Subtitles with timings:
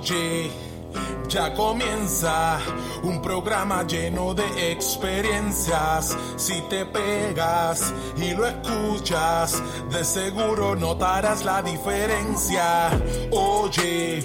[0.00, 0.48] Oye,
[1.28, 2.60] ya comienza
[3.02, 6.16] un programa lleno de experiencias.
[6.36, 9.60] Si te pegas y lo escuchas,
[9.90, 12.90] de seguro notarás la diferencia.
[13.32, 14.24] Oye,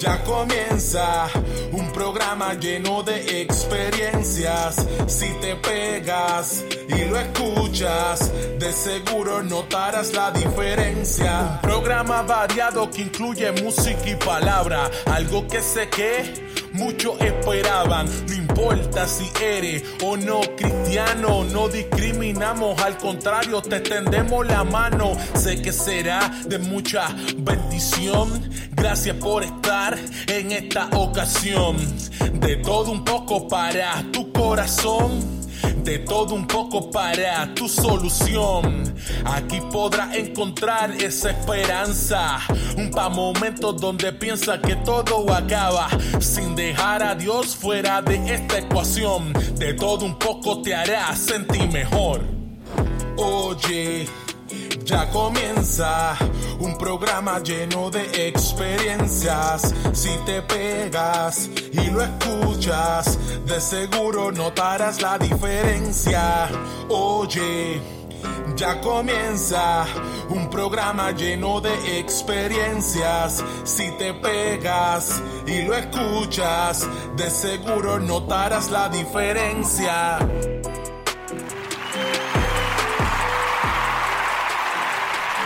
[0.00, 1.28] ya comienza
[1.70, 4.84] un programa lleno de experiencias.
[5.06, 11.60] Si te pegas y lo escuchas, de seguro notarás la diferencia.
[11.60, 18.08] Programa variado que incluye música y palabra, algo que sé que muchos esperaban.
[18.28, 25.12] No importa si eres o no cristiano, no discriminamos, al contrario, te tendemos la mano.
[25.34, 28.50] Sé que será de mucha bendición.
[28.72, 31.76] Gracias por estar en esta ocasión.
[32.34, 35.37] De todo un poco para tu corazón
[35.76, 38.94] de todo un poco para tu solución.
[39.24, 42.38] Aquí podrás encontrar esa esperanza.
[42.76, 45.88] Un pa' momentos donde piensa que todo acaba
[46.20, 49.32] sin dejar a Dios fuera de esta ecuación.
[49.56, 52.22] De todo un poco te hará sentir mejor.
[53.16, 54.27] Oye.
[54.88, 56.16] Ya comienza
[56.60, 59.74] un programa lleno de experiencias.
[59.92, 66.48] Si te pegas y lo escuchas, de seguro notarás la diferencia.
[66.88, 67.82] Oye,
[68.56, 69.84] ya comienza
[70.30, 73.44] un programa lleno de experiencias.
[73.64, 80.18] Si te pegas y lo escuchas, de seguro notarás la diferencia.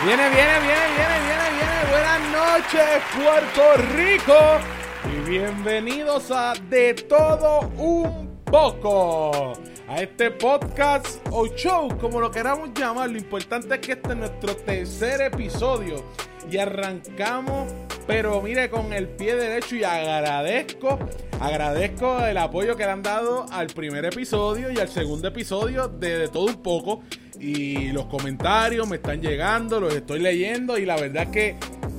[0.05, 1.89] Viene, viene, viene, viene, viene, viene.
[1.89, 3.63] Buenas noches, Puerto
[3.95, 4.35] Rico.
[5.05, 9.53] Y bienvenidos a De Todo Un Poco.
[9.87, 13.09] A este podcast o show, como lo queramos llamar.
[13.09, 16.05] Lo importante es que este es nuestro tercer episodio.
[16.51, 17.73] Y arrancamos,
[18.05, 20.99] pero mire, con el pie derecho y agradezco,
[21.39, 26.19] agradezco el apoyo que le han dado al primer episodio y al segundo episodio de
[26.19, 27.01] De Todo Un Poco
[27.39, 31.55] y los comentarios me están llegando, los estoy leyendo y la verdad que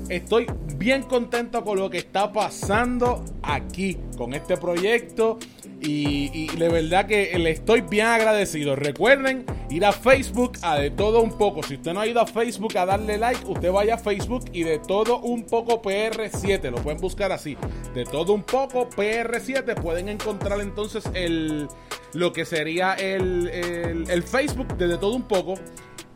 [0.08, 0.46] estoy
[0.76, 5.38] bien contento con lo que está pasando aquí con este proyecto
[5.86, 8.76] y, de verdad que le estoy bien agradecido.
[8.76, 11.62] Recuerden ir a Facebook a de todo un poco.
[11.62, 14.62] Si usted no ha ido a Facebook a darle like, usted vaya a Facebook y
[14.62, 16.70] de todo un poco PR7.
[16.70, 17.56] Lo pueden buscar así.
[17.94, 19.80] De todo un poco PR7.
[19.80, 21.68] Pueden encontrar entonces el,
[22.12, 25.54] lo que sería el, el, Facebook de de todo un poco.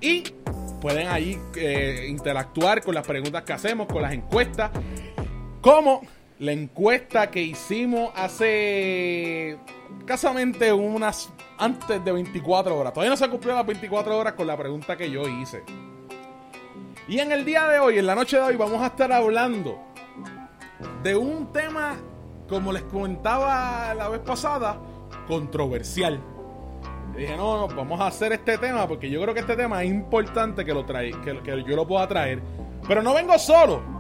[0.01, 0.25] Y
[0.81, 4.71] pueden ahí eh, interactuar con las preguntas que hacemos, con las encuestas.
[5.61, 6.03] Como
[6.39, 9.59] la encuesta que hicimos hace
[10.07, 12.93] casamente unas antes de 24 horas.
[12.93, 15.65] Todavía no se han cumplido las 24 horas con la pregunta que yo hice.
[17.09, 19.79] Y en el día de hoy, en la noche de hoy, vamos a estar hablando
[21.03, 21.97] de un tema,
[22.49, 24.79] como les comentaba la vez pasada,
[25.27, 26.21] controversial.
[27.17, 29.91] dije, no, no, vamos a hacer este tema porque yo creo que este tema es
[29.91, 32.41] importante que, lo trae, que, que yo lo pueda traer.
[32.87, 33.98] Pero no vengo solo.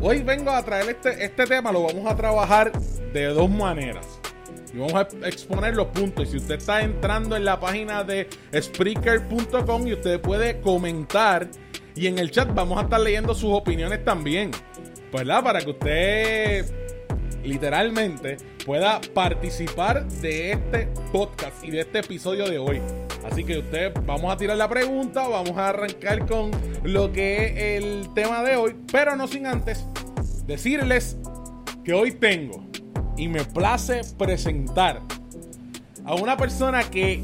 [0.00, 2.72] Hoy vengo a traer este, este tema, lo vamos a trabajar
[3.12, 4.06] de dos maneras.
[4.72, 6.28] Y vamos a exponer los puntos.
[6.28, 11.48] Y si usted está entrando en la página de Spreaker.com y usted puede comentar.
[11.94, 14.50] Y en el chat vamos a estar leyendo sus opiniones también.
[15.12, 15.44] ¿Verdad?
[15.44, 16.91] Para que usted
[17.42, 22.80] literalmente pueda participar de este podcast y de este episodio de hoy.
[23.24, 26.50] Así que usted, vamos a tirar la pregunta, vamos a arrancar con
[26.82, 29.84] lo que es el tema de hoy, pero no sin antes
[30.46, 31.16] decirles
[31.84, 32.64] que hoy tengo
[33.16, 35.00] y me place presentar
[36.04, 37.22] a una persona que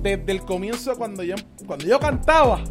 [0.00, 1.36] desde el comienzo cuando yo,
[1.66, 2.62] cuando yo cantaba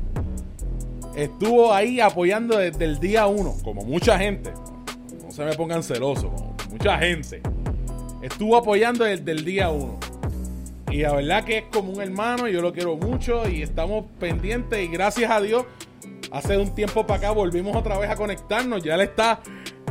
[1.16, 4.54] estuvo ahí apoyando desde el día uno, como mucha gente.
[5.24, 6.32] No se me pongan celosos,
[6.72, 7.42] mucha gente.
[8.22, 10.00] Estuvo apoyando desde el día uno.
[10.92, 14.78] Y la verdad que es como un hermano, yo lo quiero mucho y estamos pendientes
[14.78, 15.66] y gracias a Dios,
[16.32, 19.42] hace un tiempo para acá volvimos otra vez a conectarnos, ya él está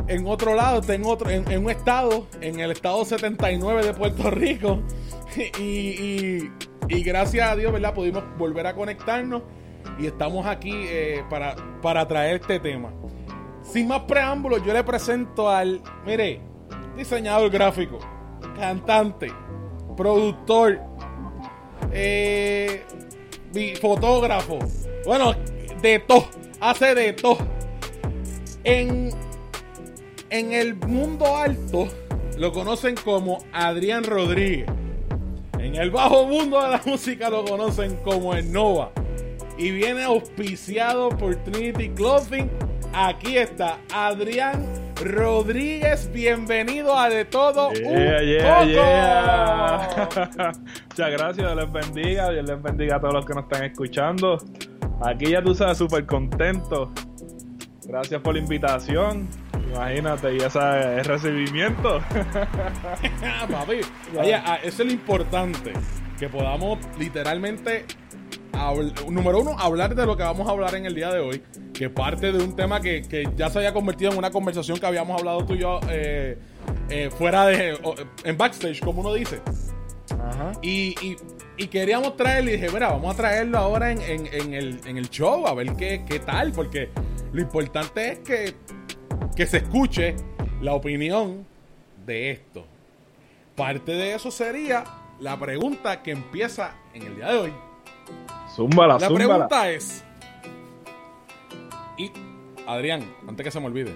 [0.09, 4.31] en otro lado, está en, otro, en, un estado, en el estado 79 de Puerto
[4.31, 4.83] Rico.
[6.93, 7.94] Y, gracias a Dios, ¿verdad?
[7.94, 9.43] Pudimos volver a conectarnos
[9.97, 12.93] y estamos aquí eh, para, para traer este tema.
[13.62, 16.41] Sin más preámbulos, yo le presento al, mire,
[16.97, 17.99] diseñador gráfico,
[18.57, 19.33] cantante,
[19.97, 20.81] productor,
[21.93, 22.85] eh,
[23.81, 24.59] fotógrafo,
[25.05, 25.35] bueno,
[25.83, 26.27] de todo,
[26.61, 27.39] hace de todo.
[28.65, 29.11] En,
[30.29, 31.89] en el mundo alto
[32.37, 34.67] lo conocen como Adrián Rodríguez.
[35.59, 38.93] En el bajo mundo de la música lo conocen como el.
[39.59, 42.51] Y viene auspiciado por Trinity Clothing.
[42.95, 46.11] Aquí está Adrián Rodríguez.
[46.12, 47.94] Bienvenido a De Todo un Muchas
[50.97, 54.38] gracias, Dios les bendiga, Dios les bendiga a todos los que nos están escuchando.
[55.02, 56.93] Aquí ya tú sabes, súper contento.
[57.87, 59.29] Gracias por la invitación.
[59.73, 61.99] Imagínate, y ese recibimiento.
[63.50, 63.81] Papi,
[64.19, 65.73] oye, eso es lo importante.
[66.19, 67.87] Que podamos literalmente,
[69.09, 71.43] número uno, hablar de lo que vamos a hablar en el día de hoy.
[71.73, 75.19] Que parte de un tema que, ya se había convertido en una conversación que habíamos
[75.19, 76.37] hablado tú y yo eh,
[76.89, 77.79] eh, fuera de.
[78.25, 79.41] en backstage, como uno dice.
[80.12, 80.53] Ajá.
[80.62, 80.95] Y,
[81.71, 86.05] queríamos traerlo y dije, mira, vamos a traerlo ahora en, el, show, a ver qué,
[86.09, 86.53] qué tal.
[86.53, 86.89] Porque
[87.33, 88.55] lo importante es que
[89.35, 90.17] que se escuche
[90.61, 91.47] la opinión
[92.07, 92.67] de esto.
[93.57, 94.85] Parte de eso sería
[95.21, 97.53] la pregunta que empieza en el día de hoy.
[98.55, 100.05] Zúmbala, la pregunta es.
[101.97, 102.11] Y
[102.67, 103.94] Adrián, antes que se me olvide.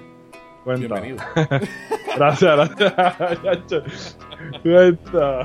[0.65, 1.19] Bienvenido.
[2.17, 4.19] gracias, gracias.
[4.63, 5.41] Cuenta.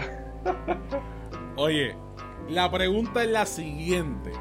[1.56, 1.96] Oye,
[2.48, 4.32] la pregunta es la siguiente.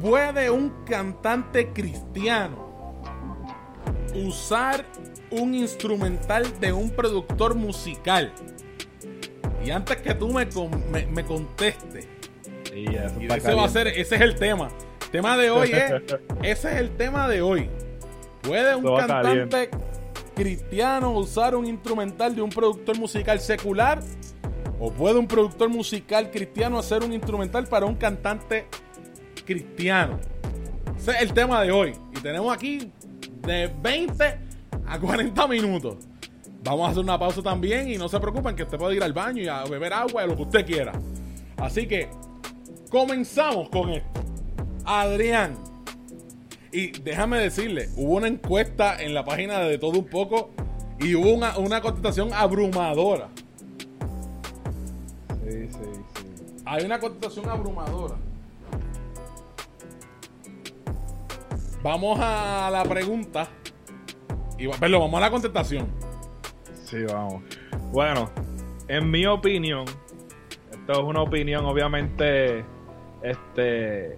[0.00, 3.02] ¿Puede un cantante cristiano
[4.14, 4.84] usar
[5.30, 8.32] un instrumental de un productor musical?
[9.64, 10.46] Y antes que tú me,
[11.06, 12.08] me, contestes,
[12.74, 14.68] y ese va a ser, ese es el tema.
[15.02, 15.92] El tema de hoy es,
[16.42, 17.68] ese es el tema de hoy.
[18.42, 19.70] ¿Puede un cantante
[20.34, 24.00] cristiano usar un instrumental de un productor musical secular?
[24.80, 28.66] ¿O puede un productor musical cristiano hacer un instrumental para un cantante
[29.48, 30.20] cristiano.
[30.98, 31.94] Ese es el tema de hoy.
[32.14, 32.92] Y tenemos aquí
[33.46, 34.38] de 20
[34.86, 35.96] a 40 minutos.
[36.64, 39.12] Vamos a hacer una pausa también y no se preocupen que usted puede ir al
[39.12, 40.92] baño y a beber agua, lo que usted quiera.
[41.56, 42.10] Así que
[42.90, 44.20] comenzamos con esto.
[44.84, 45.56] Adrián.
[46.72, 50.50] Y déjame decirle, hubo una encuesta en la página de todo un poco
[50.98, 53.28] y hubo una, una contestación abrumadora.
[55.44, 55.78] Sí, sí,
[56.14, 56.60] sí.
[56.66, 58.16] Hay una contestación abrumadora.
[61.82, 63.48] Vamos a la pregunta.
[64.58, 66.07] Y, perdón, vamos a la contestación.
[66.88, 67.42] Sí, vamos.
[67.92, 68.30] Bueno,
[68.88, 69.84] en mi opinión,
[70.70, 72.64] esto es una opinión obviamente
[73.22, 74.16] este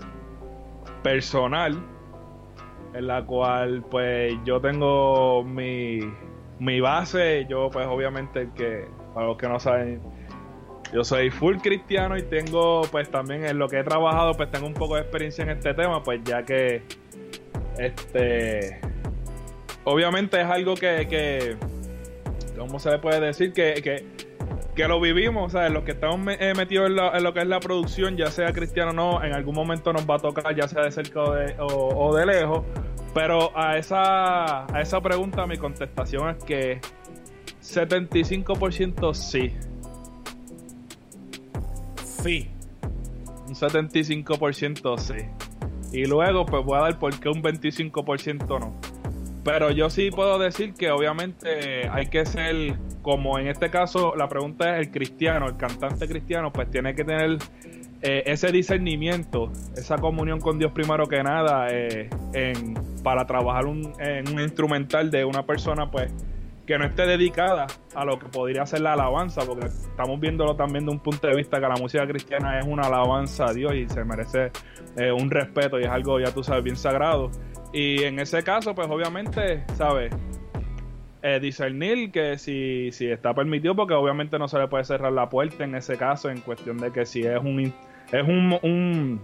[1.02, 1.82] personal
[2.94, 6.00] en la cual pues yo tengo mi,
[6.60, 10.00] mi base, yo pues obviamente que para los que no saben
[10.92, 14.66] yo soy full cristiano y tengo pues también en lo que he trabajado pues tengo
[14.66, 16.82] un poco de experiencia en este tema pues ya que
[17.78, 18.80] este.
[19.84, 21.06] Obviamente es algo que.
[21.08, 21.56] que
[22.60, 23.54] ¿Cómo se le puede decir?
[23.54, 24.04] Que,
[24.74, 28.18] que, lo vivimos, o los que estamos eh, metidos en, lo que es la producción,
[28.18, 30.90] ya sea cristiano o no, en algún momento nos va a tocar, ya sea de
[30.90, 32.64] cerca o de, lejos.
[33.14, 36.80] Pero a esa, a esa pregunta mi contestación es que
[37.62, 39.54] 75% sí.
[42.02, 42.50] Sí.
[43.48, 45.14] Un 75% sí.
[45.92, 48.89] Y luego, pues voy a dar por qué un 25% no.
[49.42, 54.28] Pero yo sí puedo decir que obviamente hay que ser, como en este caso la
[54.28, 57.38] pregunta es el cristiano, el cantante cristiano, pues tiene que tener
[58.02, 63.92] eh, ese discernimiento, esa comunión con Dios primero que nada, eh, en, para trabajar un,
[63.98, 66.12] en un instrumental de una persona, pues
[66.70, 70.84] que no esté dedicada a lo que podría ser la alabanza, porque estamos viéndolo también
[70.84, 73.88] de un punto de vista que la música cristiana es una alabanza a Dios y
[73.88, 74.52] se merece
[74.96, 77.32] eh, un respeto y es algo, ya tú sabes, bien sagrado.
[77.72, 80.14] Y en ese caso, pues obviamente, ¿sabes?
[81.22, 85.28] Eh, discernir que si, si está permitido, porque obviamente no se le puede cerrar la
[85.28, 87.74] puerta en ese caso, en cuestión de que si es un,
[88.12, 89.20] es un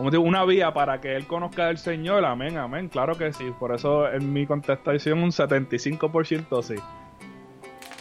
[0.00, 2.24] como digo, una vía para que él conozca al Señor.
[2.24, 2.88] Amén, amén.
[2.88, 3.52] Claro que sí.
[3.58, 6.76] Por eso en mi contestación un 75% sí.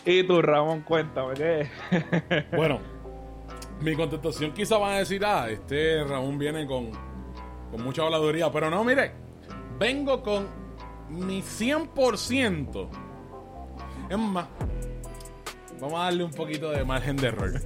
[0.06, 1.68] Y tú, Ramón, cuéntame qué.
[2.56, 2.80] bueno,
[3.82, 6.90] mi contestación quizá van a decir, ah, este Ramón viene con,
[7.70, 8.50] con mucha habladuría.
[8.50, 9.12] Pero no, mire,
[9.78, 10.48] vengo con
[11.10, 12.90] mi 100%.
[14.10, 14.48] Es más,
[15.82, 17.62] vamos a darle un poquito de margen de error.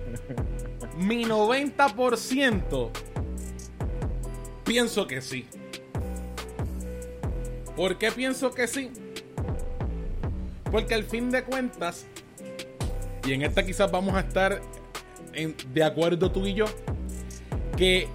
[0.97, 3.12] mi 90%
[4.63, 5.47] Pienso que sí.
[7.75, 8.91] ¿Por qué pienso que sí?
[10.71, 12.05] Porque al fin de cuentas,
[13.25, 14.61] y en esta quizás vamos a estar
[15.73, 16.65] de acuerdo tú y yo,
[17.77, 18.07] que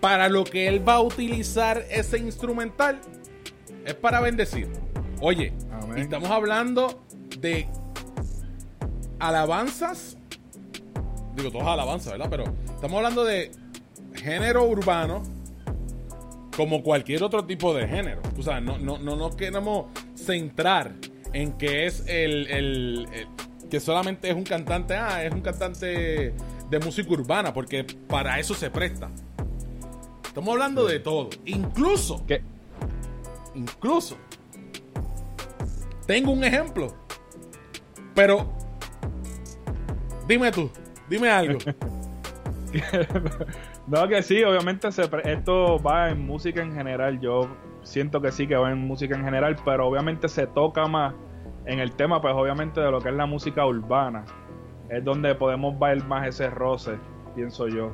[0.00, 3.00] para lo que él va a utilizar ese instrumental
[3.84, 4.68] es para bendecir.
[5.20, 5.52] Oye,
[5.96, 7.04] estamos hablando
[7.38, 7.68] de
[9.18, 10.18] alabanzas,
[11.36, 12.28] digo todas alabanzas, ¿verdad?
[12.28, 12.44] Pero
[12.74, 13.52] estamos hablando de
[14.14, 15.22] género urbano,
[16.56, 18.22] como cualquier otro tipo de género.
[18.38, 20.94] O sea, no, no, no nos queremos centrar
[21.32, 23.08] en que es el, el,
[23.70, 26.34] que solamente es un cantante, ah, es un cantante
[26.70, 29.10] de música urbana, porque para eso se presta.
[30.24, 31.30] Estamos hablando de todo.
[31.44, 32.24] Incluso.
[32.26, 32.42] ¿Qué?
[33.54, 34.16] Incluso.
[36.06, 36.94] Tengo un ejemplo.
[38.14, 38.52] Pero.
[40.26, 40.70] Dime tú.
[41.08, 41.58] Dime algo.
[43.86, 47.20] no, que sí, obviamente esto va en música en general.
[47.20, 47.48] Yo
[47.82, 51.14] siento que sí que va en música en general, pero obviamente se toca más
[51.66, 54.24] en el tema, pues obviamente de lo que es la música urbana.
[54.88, 56.98] Es donde podemos ver más ese roce,
[57.34, 57.90] pienso yo.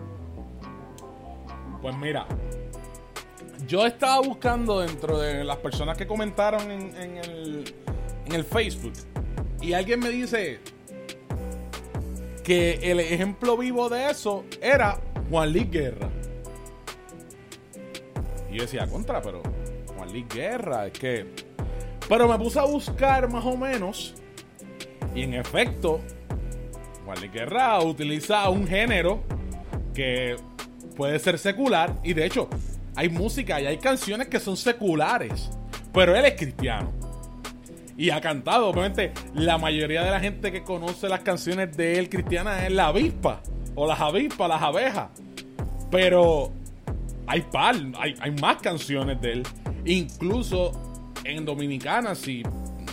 [1.82, 2.26] Pues mira,
[3.66, 7.16] yo estaba buscando dentro de las personas que comentaron en
[8.32, 8.92] el Facebook
[9.61, 10.61] y alguien me dice
[12.42, 16.11] que el ejemplo vivo de eso era Juan Luis Guerra.
[18.50, 19.42] Y yo decía, contra, pero
[19.97, 21.26] Juan Luis Guerra, es que...
[22.09, 24.14] Pero me puse a buscar más o menos
[25.14, 26.00] y en efecto,
[27.04, 29.23] Juan Luis Guerra utiliza un género
[29.94, 30.37] que
[30.97, 32.49] puede ser secular y de hecho
[32.94, 35.50] hay música y hay canciones que son seculares,
[35.92, 36.92] pero él es cristiano.
[38.00, 42.09] Y ha cantado, obviamente, la mayoría de la gente que conoce las canciones de él
[42.09, 43.42] cristiana es la avispa,
[43.75, 45.11] o las avispas, las abejas.
[45.90, 46.50] Pero
[47.26, 49.42] hay hay, hay más canciones de él.
[49.85, 50.73] Incluso
[51.25, 52.42] en Dominicana, si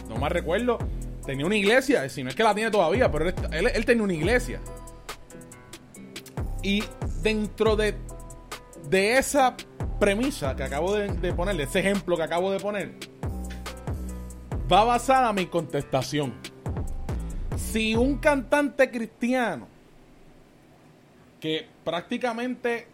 [0.09, 0.77] no más recuerdo,
[1.25, 4.59] tenía una iglesia, si no es que la tiene todavía, pero él, tenía una iglesia.
[6.61, 6.83] Y
[7.23, 7.95] dentro de,
[8.89, 9.55] de esa
[10.01, 12.91] premisa que acabo de, de poner, de ese ejemplo que acabo de poner,
[14.71, 16.33] va basada mi contestación.
[17.55, 19.67] Si un cantante cristiano
[21.39, 22.87] que prácticamente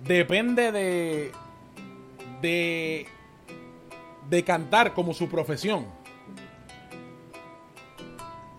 [0.00, 1.32] depende de
[2.40, 3.06] de
[4.28, 5.86] de cantar como su profesión.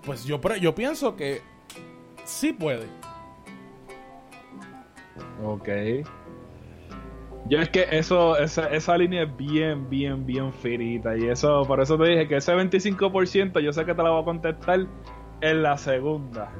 [0.03, 1.41] Pues yo yo pienso que
[2.25, 2.87] sí puede.
[5.43, 5.69] Ok.
[7.49, 11.17] Yo es que eso, esa, esa línea es bien, bien, bien finita.
[11.17, 14.21] Y eso, por eso te dije que ese 25% yo sé que te la voy
[14.21, 14.85] a contestar
[15.41, 16.51] en la segunda.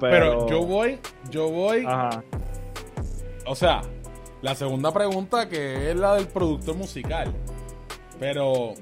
[0.00, 0.98] Pero, yo voy,
[1.30, 1.84] yo voy.
[1.86, 2.24] Ajá.
[3.44, 3.82] O sea,
[4.40, 7.34] la segunda pregunta que es la del productor musical.
[8.18, 8.72] Pero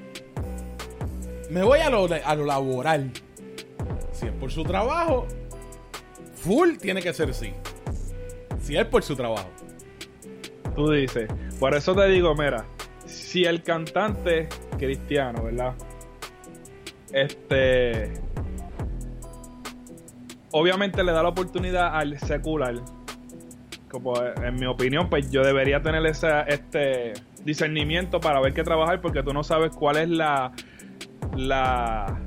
[1.51, 3.11] me voy a lo, a lo laboral.
[4.13, 5.27] Si es por su trabajo,
[6.35, 7.53] full tiene que ser sí.
[8.61, 9.49] Si es por su trabajo.
[10.79, 11.29] Tú dices.
[11.59, 12.65] Por eso te digo, mira,
[13.05, 15.75] si el cantante cristiano, ¿verdad?
[17.13, 18.13] Este.
[20.53, 22.77] Obviamente le da la oportunidad al secular.
[23.91, 29.01] Como en mi opinión, pues yo debería tener ese este discernimiento para ver qué trabajar,
[29.01, 30.53] porque tú no sabes cuál es la.
[31.37, 32.21] la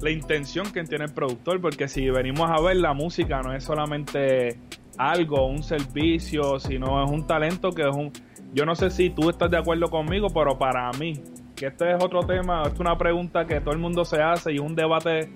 [0.00, 3.64] la intención que tiene el productor, porque si venimos a ver la música no es
[3.64, 4.60] solamente
[4.98, 8.12] algo, un servicio, sino es un talento que es un...
[8.52, 11.22] Yo no sé si tú estás de acuerdo conmigo, pero para mí,
[11.54, 14.58] que este es otro tema, es una pregunta que todo el mundo se hace y
[14.58, 15.30] un debate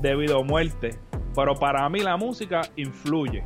[0.00, 0.98] de vida o muerte,
[1.34, 3.44] pero para mí la música influye.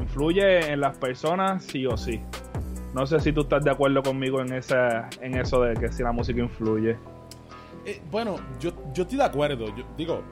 [0.00, 2.20] Influye en las personas sí o sí.
[2.94, 6.02] No sé si tú estás de acuerdo conmigo en, esa, en eso de que si
[6.02, 6.96] la música influye.
[7.84, 9.66] Eh, bueno, yo, yo estoy de acuerdo.
[9.76, 10.22] Yo digo,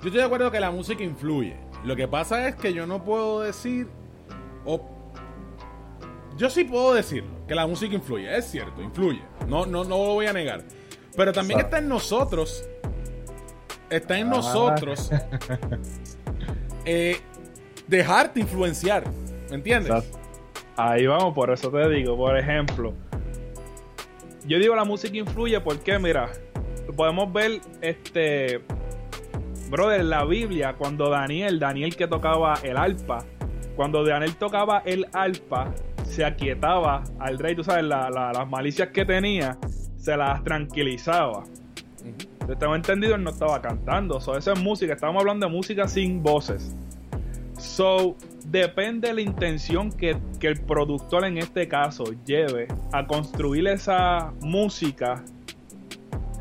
[0.00, 1.56] yo estoy de acuerdo que la música influye.
[1.84, 3.88] Lo que pasa es que yo no puedo decir.
[4.64, 4.80] O,
[6.36, 8.36] yo sí puedo decir que la música influye.
[8.36, 9.22] Es cierto, influye.
[9.46, 10.64] No, no, no lo voy a negar.
[11.16, 12.64] Pero también está en nosotros.
[13.90, 14.30] Está en ah.
[14.30, 15.10] nosotros.
[16.86, 17.20] eh,
[17.86, 19.04] dejarte influenciar.
[19.50, 19.92] ¿Me entiendes?
[20.76, 22.16] Ahí vamos, por eso te digo.
[22.16, 22.94] Por ejemplo,
[24.46, 26.32] yo digo la música influye porque, mira,
[26.96, 28.62] podemos ver este
[29.74, 33.24] brother, la Biblia, cuando Daniel, Daniel que tocaba el arpa,
[33.74, 39.58] cuando Daniel tocaba el arpa, se aquietaba al rey, tú sabes, las malicias que tenía,
[39.96, 41.42] se las tranquilizaba.
[42.48, 44.20] Estaba entendido, él no estaba cantando.
[44.20, 44.92] So, eso es música.
[44.92, 46.76] Estamos hablando de música sin voces.
[47.58, 48.14] So,
[48.44, 54.32] depende de la intención que, que, el productor en este caso lleve a construir esa
[54.40, 55.24] música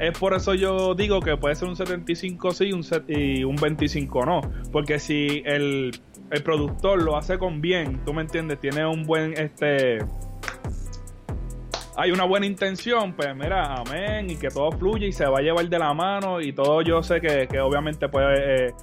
[0.07, 4.25] es por eso yo digo que puede ser un 75 sí un y un 25
[4.25, 4.41] no.
[4.71, 5.91] Porque si el,
[6.31, 9.99] el productor lo hace con bien, tú me entiendes, tiene un buen este
[11.95, 15.41] hay una buena intención, pues mira, amén, y que todo fluye y se va a
[15.41, 18.73] llevar de la mano y todo yo sé que, que obviamente puede eh,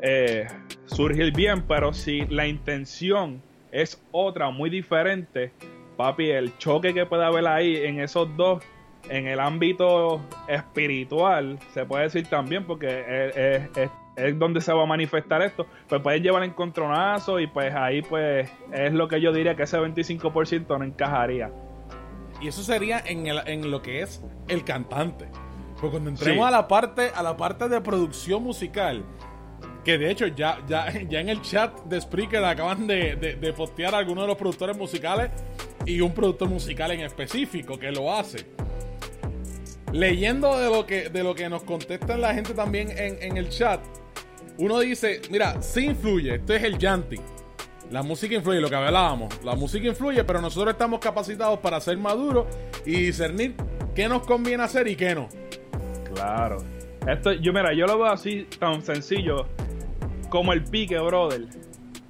[0.00, 0.46] eh,
[0.86, 3.42] surgir bien, pero si la intención
[3.72, 5.52] es otra muy diferente.
[5.96, 8.62] Papi, el choque que puede haber ahí en esos dos,
[9.08, 13.70] en el ámbito espiritual, se puede decir también, porque
[14.16, 18.50] es, donde se va a manifestar esto, pues pueden llevar encontronazo y pues ahí pues
[18.72, 21.50] es lo que yo diría que ese 25% no encajaría.
[22.40, 25.26] Y eso sería en, en lo que es el cantante.
[25.80, 29.04] Porque cuando entremos a la parte a la parte de producción musical,
[29.84, 33.94] que de hecho ya, ya, ya en el chat de Spreaker acaban de, de, postear
[33.94, 35.30] a algunos de los productores musicales
[35.84, 38.46] y un productor musical en específico que lo hace.
[39.96, 43.48] Leyendo de lo que, de lo que nos contestan la gente también en, en el
[43.48, 43.80] chat,
[44.58, 47.16] uno dice, mira, sí influye, esto es el Yanti.
[47.90, 49.42] La música influye, lo que hablábamos.
[49.42, 52.46] La música influye, pero nosotros estamos capacitados para ser maduros
[52.84, 53.54] y discernir
[53.94, 55.28] qué nos conviene hacer y qué no.
[56.12, 56.58] Claro.
[57.06, 59.46] Esto, yo mira, yo lo veo así tan sencillo
[60.28, 61.46] como el pique, brother.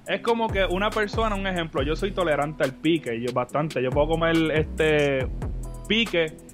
[0.08, 3.90] Es como que una persona, un ejemplo, yo soy tolerante al pique, yo bastante, yo
[3.90, 5.28] puedo comer este
[5.86, 6.45] pique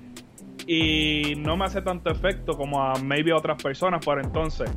[0.66, 4.70] y no me hace tanto efecto como a maybe otras personas, por entonces,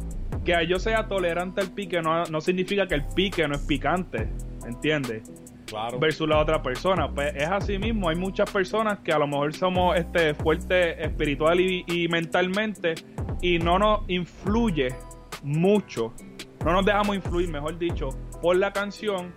[0.43, 4.29] que yo sea tolerante al pique no, no significa que el pique no es picante,
[4.65, 5.23] ¿entiendes?
[5.65, 5.99] Claro.
[5.99, 7.09] versus la otra persona.
[7.09, 11.59] Pues es así mismo, hay muchas personas que a lo mejor somos este fuertes espiritual
[11.59, 12.95] y, mentalmente
[13.41, 14.89] y no nos influye
[15.43, 16.13] mucho,
[16.63, 18.09] no nos dejamos influir, mejor dicho,
[18.41, 19.33] por la canción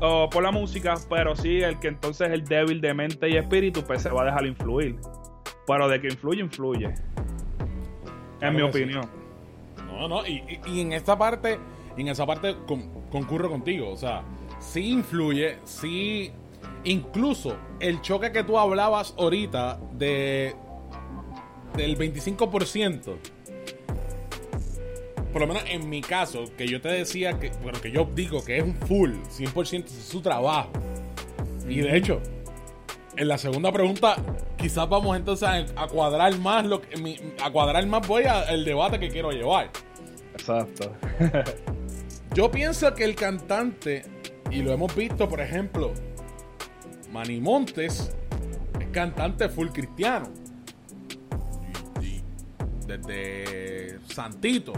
[0.00, 3.36] o por la música, pero sí el que entonces es el débil de mente y
[3.36, 4.96] espíritu, pues se va a dejar influir.
[5.66, 6.94] Pero de que influye, influye.
[8.40, 9.08] en mi opinión.
[9.86, 11.58] No, no, y, en esta parte,
[11.96, 12.56] en esa parte
[13.10, 14.22] concurro contigo, o sea,
[14.58, 16.32] sí influye, sí.
[16.84, 20.54] Incluso el choque que tú hablabas ahorita de
[21.76, 23.16] del 25%,
[25.32, 28.44] por lo menos en mi caso, que yo te decía que, bueno, que yo digo
[28.44, 30.70] que es un full, 100% es su trabajo.
[31.68, 32.20] Y de hecho,
[33.20, 34.16] en la segunda pregunta,
[34.56, 39.10] quizás vamos entonces a, cuadrar más lo que, a cuadrar más voy al debate que
[39.10, 39.70] quiero llevar.
[40.32, 40.96] Exacto.
[42.34, 44.04] yo pienso que el cantante
[44.50, 45.92] y lo hemos visto, por ejemplo,
[47.12, 48.10] Manny Montes
[48.80, 50.30] es cantante full cristiano.
[52.86, 54.72] desde Santito.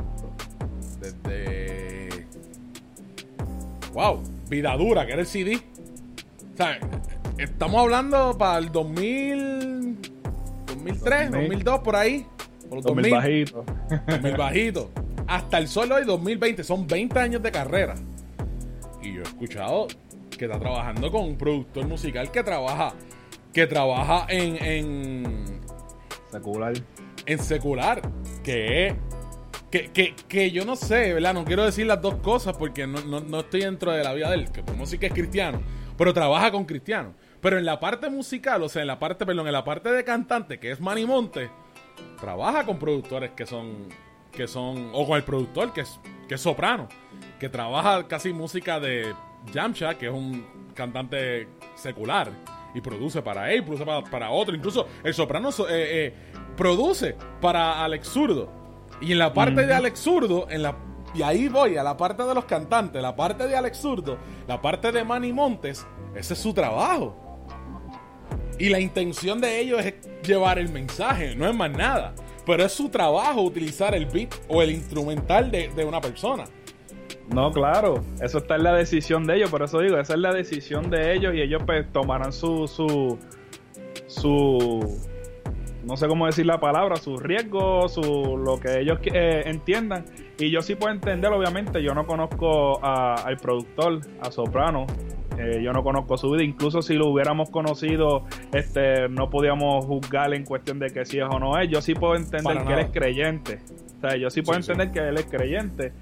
[1.00, 2.26] Desde.
[3.92, 5.62] Wow, Vida Dura, que era el CD.
[6.52, 6.78] O sea,
[7.44, 9.98] estamos hablando para el 2000.
[10.66, 12.26] 2003, 2002, por ahí.
[12.68, 13.64] Por 2000, 2000 bajito.
[14.06, 14.90] 2000 bajito.
[15.26, 16.64] Hasta el solo hoy 2020.
[16.64, 17.94] Son 20 años de carrera.
[19.02, 19.88] Y yo he escuchado
[20.30, 22.94] que está trabajando con un productor musical que trabaja,
[23.52, 25.60] que trabaja en, en
[26.30, 26.74] secular.
[27.26, 28.02] En secular,
[28.42, 28.96] que
[29.72, 31.32] que, que, yo no sé, ¿verdad?
[31.32, 34.52] No quiero decir las dos cosas porque no, estoy dentro de la vida de él,
[34.52, 35.62] que podemos decir que es cristiano,
[35.96, 37.14] pero trabaja con cristianos.
[37.42, 40.04] Pero en la parte musical, o sea, en la parte, perdón, en la parte de
[40.04, 41.50] cantante, que es Manny Monte,
[42.18, 43.88] trabaja con productores que son,
[44.30, 46.88] que son, o con el productor que es, que es soprano
[47.42, 49.12] que trabaja casi música de
[49.52, 52.30] Yamcha, que es un cantante secular,
[52.72, 54.54] y produce para él, produce para, otro.
[54.54, 56.14] Incluso el soprano eh, eh,
[56.56, 58.48] produce para Alex Zurdo.
[59.00, 60.76] Y en la parte de Alex Zurdo, en la,
[61.12, 64.62] y ahí voy, a la parte de los cantantes, la parte de Alex Zurdo, la
[64.62, 67.31] parte de Manny Montes, ese es su trabajo.
[68.58, 72.14] Y la intención de ellos es llevar el mensaje, no es más nada.
[72.44, 76.44] Pero es su trabajo utilizar el beat o el instrumental de, de una persona.
[77.32, 80.32] No, claro, eso está en la decisión de ellos, por eso digo, esa es la
[80.32, 83.18] decisión de ellos y ellos pues tomarán su, su,
[84.06, 85.00] su,
[85.84, 90.04] no sé cómo decir la palabra, su riesgo, su, lo que ellos eh, entiendan.
[90.38, 94.86] Y yo sí puedo entender, obviamente, yo no conozco al productor, a Soprano,
[95.38, 100.32] eh, yo no conozco su vida, incluso si lo hubiéramos conocido, este, no podíamos juzgar
[100.34, 101.68] en cuestión de que si es o no es.
[101.68, 103.58] Yo sí puedo entender que él es creyente.
[103.98, 105.92] O sea, yo sí puedo entender que él es creyente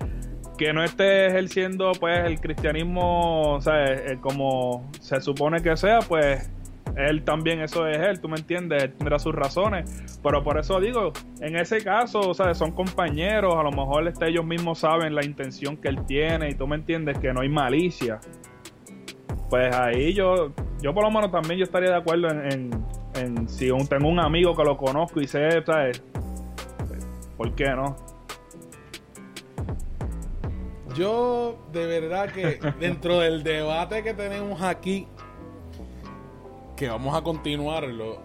[0.60, 6.00] que no esté ejerciendo pues el cristianismo, o sea, eh, como se supone que sea,
[6.00, 6.50] pues
[6.96, 10.78] él también eso es él, tú me entiendes, él tendrá sus razones, pero por eso
[10.78, 15.14] digo, en ese caso, o sea, son compañeros, a lo mejor este, ellos mismos saben
[15.14, 18.20] la intención que él tiene y tú me entiendes que no hay malicia.
[19.50, 22.70] Pues ahí yo, yo por lo menos también yo estaría de acuerdo en,
[23.16, 26.02] en, si tengo un amigo que lo conozco y sé, ¿sabes?
[27.36, 27.96] ¿Por qué no?
[30.94, 35.08] Yo, de verdad que dentro del debate que tenemos aquí,
[36.76, 38.22] que vamos a continuarlo,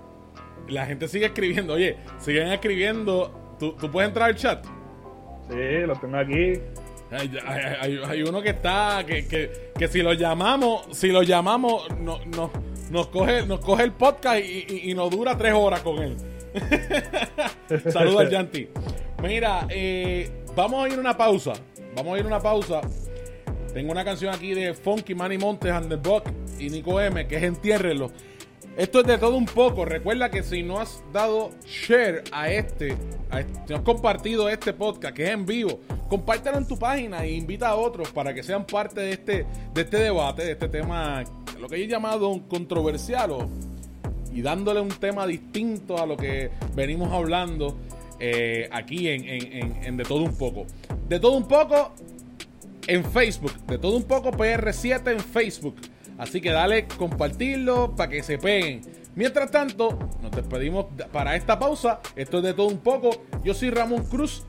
[0.67, 1.73] la gente sigue escribiendo.
[1.73, 3.57] Oye, siguen escribiendo.
[3.59, 4.65] ¿Tú, puedes entrar al chat?
[5.49, 6.59] Sí, lo tengo aquí.
[7.17, 12.51] Hay, uno que está, que, que, que, si lo llamamos, si lo llamamos, no, no,
[12.89, 16.17] nos, coge, nos coge el podcast y, y, nos dura tres horas con él.
[17.91, 18.69] Saludos al Yanti.
[19.21, 21.53] Mira, eh, vamos a ir una pausa.
[21.95, 22.81] Vamos a ir una pausa.
[23.73, 26.23] Tengo una canción aquí de Funky Manny Montes and the Buck
[26.59, 28.11] y Nico M, que es Entiérrelo.
[28.77, 29.85] Esto es de todo un poco.
[29.85, 32.89] Recuerda que si no has dado share a este,
[33.65, 37.31] si no has compartido este podcast que es en vivo, compártelo en tu página e
[37.31, 41.23] invita a otros para que sean parte de este, de este debate, de este tema,
[41.57, 43.47] lo que he llamado controversial
[44.33, 47.77] y dándole un tema distinto a lo que venimos hablando
[48.19, 50.65] eh, aquí en, en De Todo Un Poco.
[51.07, 51.93] De Todo Un Poco
[52.87, 55.75] en Facebook, De Todo Un Poco PR7 en Facebook.
[56.17, 58.81] Así que dale compartirlo para que se peguen.
[59.15, 61.99] Mientras tanto, nos despedimos para esta pausa.
[62.15, 63.23] Esto es de todo un poco.
[63.43, 64.45] Yo soy Ramón Cruz,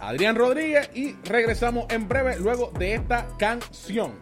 [0.00, 4.14] Adrián Rodríguez y regresamos en breve luego de esta canción.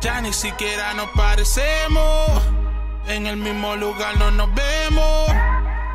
[0.00, 2.42] Ya ni siquiera nos parecemos.
[3.08, 5.30] En el mismo lugar no nos vemos.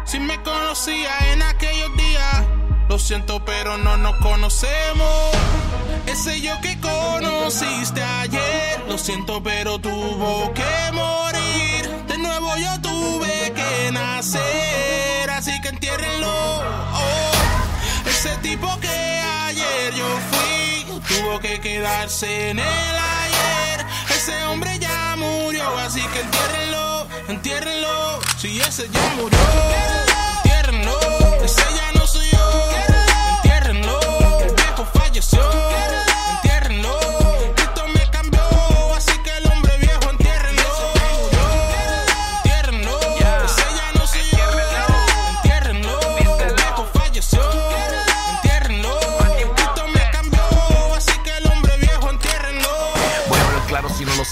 [0.06, 2.53] Si me conocía en aquellos días
[2.94, 5.32] lo siento, pero no nos conocemos.
[6.06, 8.84] Ese yo que conociste ayer.
[8.88, 11.90] Lo siento, pero tuvo que morir.
[12.08, 15.28] De nuevo yo tuve que nacer.
[15.32, 16.28] Así que entiérrenlo.
[16.30, 17.32] Oh,
[18.08, 18.96] ese tipo que
[19.48, 21.02] ayer yo fui.
[21.16, 23.88] Tuvo que quedarse en el ayer.
[24.16, 25.80] Ese hombre ya murió.
[25.80, 27.08] Así que entiérrenlo.
[27.28, 28.20] Entiérrenlo.
[28.38, 29.40] Si ese ya murió.
[30.44, 31.00] Entiérrenlo.
[31.44, 31.83] Ese ya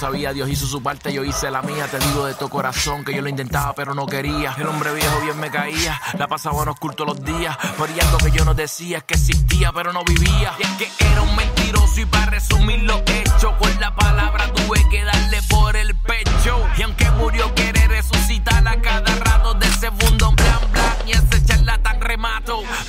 [0.01, 1.85] sabía, Dios hizo su parte, yo hice la mía.
[1.87, 4.55] Te digo de tu corazón que yo lo intentaba, pero no quería.
[4.57, 7.55] El hombre viejo bien me caía, la pasaba en oculto los días.
[7.77, 10.53] Por algo que yo no decía que existía, pero no vivía.
[10.57, 14.83] Y es que era un mentiroso y para resumir lo hecho, con la palabra tuve
[14.89, 16.67] que darle por el pecho.
[16.79, 19.53] Y aunque murió, quiere resucitar a cada rato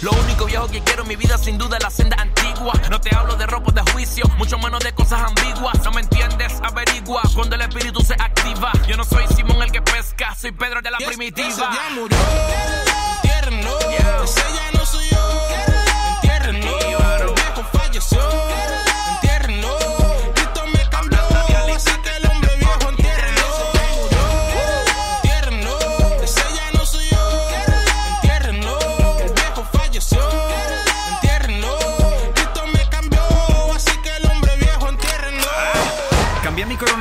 [0.02, 2.74] Lo único viejo que quiero en mi vida sin duda es la senda antigua.
[2.90, 5.82] No te hablo de ropa de juicio, mucho menos de cosas ambiguas.
[5.84, 8.72] No me entiendes, averigua cuando el espíritu se activa.
[8.86, 11.48] Yo no soy Simón el que pesca, soy Pedro de la primitiva.
[11.48, 12.18] Ese ya murió.
[14.22, 16.81] Ese ya no soy yo.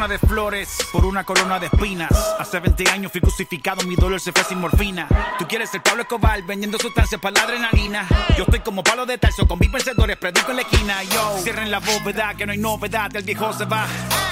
[0.08, 2.12] De flores por una corona de espinas.
[2.40, 5.08] Hace 20 años fui crucificado, mi dolor se fue sin morfina.
[5.38, 8.08] Tú quieres ser Pablo Escobar vendiendo sustancias para la adrenalina.
[8.38, 11.04] Yo estoy como Pablo de Tarso con mis vencedores, predico en la esquina.
[11.04, 13.86] Yo cierren la bóveda, que no hay novedad, el viejo se va.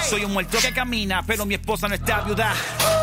[0.08, 2.52] Soy un muerto que camina, pero mi esposa no está viuda.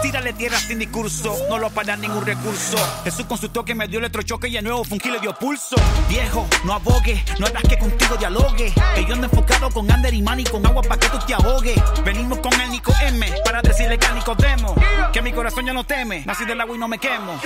[0.01, 2.77] Tírale tierra sin discurso, no lo para ningún recurso.
[3.03, 5.75] Jesús con su toque me dio electrochoque y el nuevo funky le dio pulso.
[6.09, 8.73] Viejo, no abogue, no hagas que contigo dialogue.
[8.95, 11.77] Que yo ando enfocado con Ander y Manny con agua para que tú te ahogues.
[12.03, 14.75] Venimos con el Nico M para decirle que al Nicodemo
[15.11, 16.23] que mi corazón ya no teme.
[16.25, 17.39] Nací del agua y no me quemo.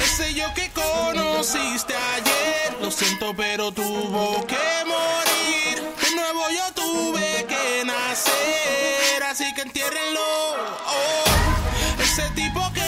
[0.00, 5.82] Ese yo que conociste ayer, lo siento, pero tuvo que morir.
[6.00, 10.20] De nuevo yo tuve que nacer, así que entiérrenlo.
[10.86, 12.82] Oh, ese tipo que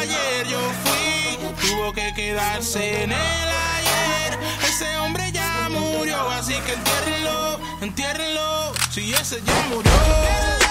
[0.00, 4.38] ayer yo fui, tuvo que quedarse en el ayer.
[4.68, 8.75] Ese hombre ya murió, así que entiérrenlo, entiérrenlo.
[8.96, 10.65] Si ese ya murió.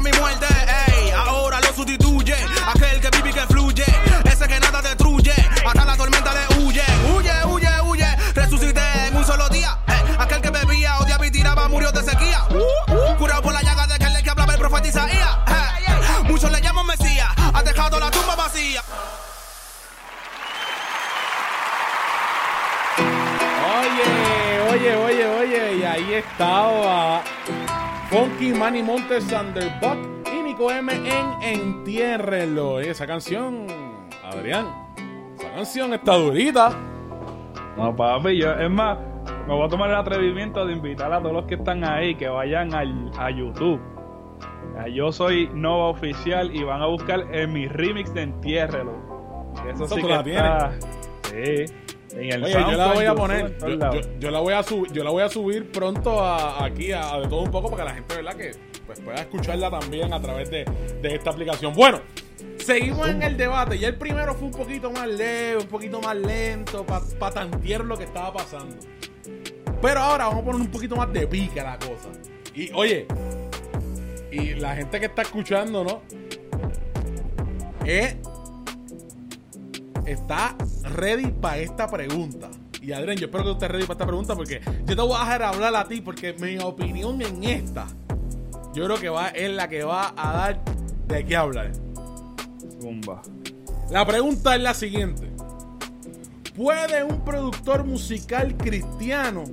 [0.00, 0.47] mi muerte
[28.48, 32.80] Funky Manny Montes Thunderbuck y Nico M en Entiérrelo.
[32.80, 33.66] Esa canción,
[34.24, 34.66] Adrián,
[35.38, 36.70] esa canción está durita.
[37.76, 38.98] No, papi, yo, es más,
[39.46, 42.28] me voy a tomar el atrevimiento de invitar a todos los que están ahí que
[42.28, 43.80] vayan al, a YouTube.
[44.94, 48.94] Yo soy Nova Oficial y van a buscar en mi remix de Entiérrelo.
[49.68, 50.72] Eso, Eso sí tú que la está.
[51.24, 51.87] Sí.
[52.16, 52.38] Oye, yo
[52.76, 53.96] la voy a poner, yo, lados.
[54.06, 57.14] yo- yo la voy a subir, yo la voy a subir pronto a- aquí a,
[57.14, 58.34] a de todo un poco para que la gente, ¿verdad?
[58.36, 58.50] Que
[58.86, 60.64] pues, pueda escucharla también a través de,
[61.02, 61.74] de esta aplicación.
[61.74, 62.00] Bueno,
[62.58, 63.78] seguimos en el debate.
[63.78, 67.96] Ya el primero fue un poquito más leve, un poquito más lento, para tantear lo
[67.98, 68.76] que estaba pasando.
[69.82, 72.08] Pero ahora vamos a poner un poquito más de pica la cosa.
[72.54, 73.06] Y oye,
[74.32, 76.02] y la gente que está escuchando, ¿no?
[77.84, 78.16] Eh,
[80.06, 80.56] está
[80.94, 82.48] ready para esta pregunta.
[82.80, 85.16] Y Adrián, yo espero que tú estés ready para esta pregunta porque yo te voy
[85.16, 87.86] a dejar hablar a ti porque mi opinión en esta,
[88.74, 90.60] yo creo que va, es la que va a dar
[91.06, 91.72] de qué hablar.
[92.80, 93.22] Zumba.
[93.90, 95.30] La pregunta es la siguiente.
[96.54, 99.44] ¿Puede un productor musical cristiano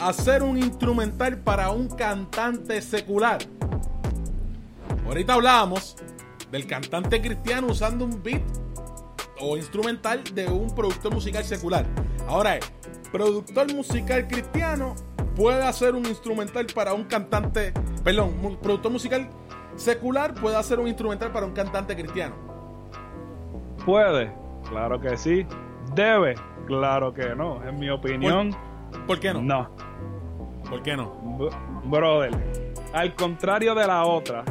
[0.00, 3.38] hacer un instrumental para un cantante secular?
[5.06, 5.96] Ahorita hablábamos
[6.50, 8.42] del cantante cristiano usando un beat
[9.40, 11.86] o instrumental de un productor musical secular.
[12.28, 12.72] Ahora es,
[13.12, 14.94] productor musical cristiano
[15.36, 19.28] puede hacer un instrumental para un cantante, perdón, productor musical
[19.76, 22.34] secular puede hacer un instrumental para un cantante cristiano.
[23.84, 24.32] ¿Puede?
[24.68, 25.46] Claro que sí.
[25.94, 26.34] ¿Debe?
[26.66, 27.62] Claro que no.
[27.68, 28.56] En mi opinión,
[29.06, 29.42] ¿Por qué no?
[29.42, 29.70] no.
[30.68, 31.12] ¿Por qué no?
[31.38, 31.50] B-
[31.84, 32.30] brother,
[32.94, 34.44] al contrario de la otra,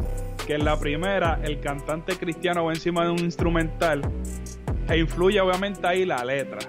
[0.45, 4.01] que en la primera el cantante cristiano va encima de un instrumental
[4.89, 6.59] e influye obviamente ahí la letra.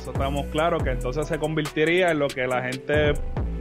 [0.00, 3.14] Eso estamos claros que entonces se convertiría en lo que la gente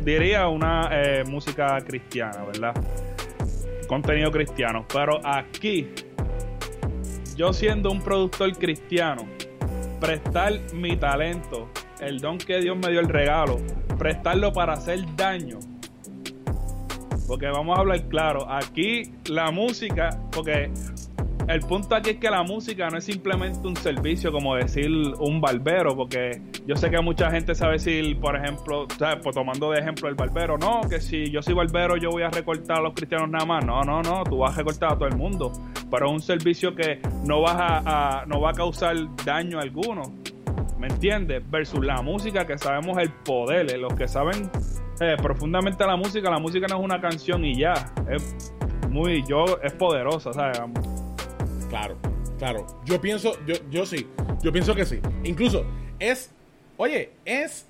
[0.03, 2.73] diría una eh, música cristiana, ¿verdad?
[3.87, 4.85] Contenido cristiano.
[4.91, 5.89] Pero aquí,
[7.35, 9.27] yo siendo un productor cristiano,
[9.99, 13.59] prestar mi talento, el don que Dios me dio el regalo,
[13.97, 15.59] prestarlo para hacer daño.
[17.27, 20.71] Porque vamos a hablar claro, aquí la música, porque
[21.47, 25.41] el punto aquí es que la música no es simplemente un servicio como decir un
[25.41, 29.19] barbero, porque yo sé que mucha gente sabe decir, por ejemplo, ¿sabes?
[29.23, 32.29] Pues tomando de ejemplo el barbero, no, que si yo soy barbero yo voy a
[32.29, 35.07] recortar a los cristianos nada más, no, no, no, tú vas a recortar a todo
[35.07, 35.51] el mundo,
[35.89, 40.03] pero es un servicio que no, vas a, a- no va a causar daño alguno,
[40.77, 41.43] ¿me entiendes?
[41.51, 44.49] Versus la música que sabemos el poder, eh, los que saben
[45.01, 47.73] eh, profundamente la música, la música no es una canción y ya,
[48.09, 48.53] es
[48.89, 50.61] muy, yo, es poderosa, ¿sabes?
[51.71, 51.95] Claro,
[52.37, 52.67] claro.
[52.83, 54.05] Yo pienso, yo, yo sí,
[54.41, 54.99] yo pienso que sí.
[55.23, 55.65] Incluso
[55.99, 56.29] es,
[56.75, 57.65] oye, es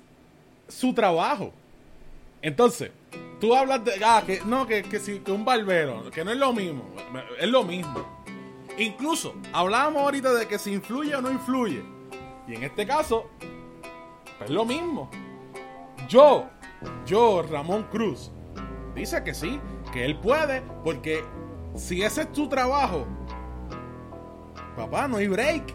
[0.66, 1.52] su trabajo.
[2.42, 2.90] Entonces,
[3.40, 6.36] tú hablas de, ah, que no, que, que, si, que un barbero, que no es
[6.36, 6.84] lo mismo,
[7.38, 8.04] es lo mismo.
[8.76, 11.84] Incluso, hablábamos ahorita de que si influye o no influye.
[12.48, 13.30] Y en este caso,
[14.36, 15.08] pues es lo mismo.
[16.08, 16.50] Yo,
[17.06, 18.32] yo, Ramón Cruz,
[18.96, 19.60] dice que sí,
[19.92, 21.22] que él puede, porque
[21.76, 23.06] si ese es tu trabajo,
[24.76, 25.74] papá, no hay break.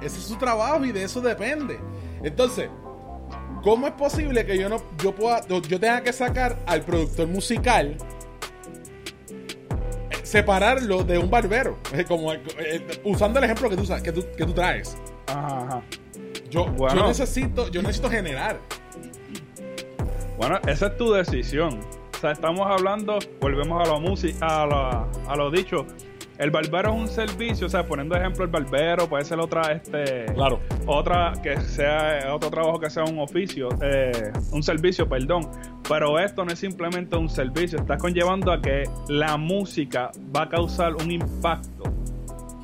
[0.00, 1.78] Ese es su trabajo y de eso depende.
[2.22, 2.68] Entonces,
[3.62, 7.96] ¿cómo es posible que yo no yo pueda yo tenga que sacar al productor musical
[10.10, 14.44] eh, separarlo de un barbero, como eh, usando el ejemplo que tú que tú, que
[14.46, 14.96] tú traes.
[15.26, 15.82] Ajá, ajá.
[16.50, 17.02] Yo, Bueno.
[17.02, 18.58] yo necesito yo necesito generar.
[20.36, 21.80] Bueno, esa es tu decisión.
[22.16, 25.86] O sea, estamos hablando, volvemos a lo música, a lo, a lo dicho.
[26.38, 30.26] El barbero es un servicio, o sea, poniendo ejemplo el barbero, puede ser otra, este,
[30.34, 30.60] Claro.
[30.86, 35.48] otra que sea otro trabajo que sea un oficio, eh, un servicio, perdón.
[35.88, 40.48] Pero esto no es simplemente un servicio, está conllevando a que la música va a
[40.48, 41.84] causar un impacto,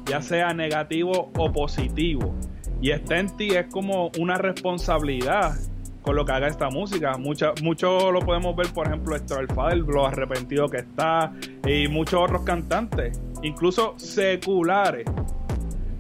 [0.07, 2.35] ya sea negativo o positivo.
[2.81, 5.57] Y está en ti, es como una responsabilidad
[6.03, 7.19] con lo que haga esta música.
[7.19, 11.33] Mucha, mucho lo podemos ver, por ejemplo, Héctor el Fader, lo arrepentido que está,
[11.67, 15.05] y muchos otros cantantes, incluso seculares.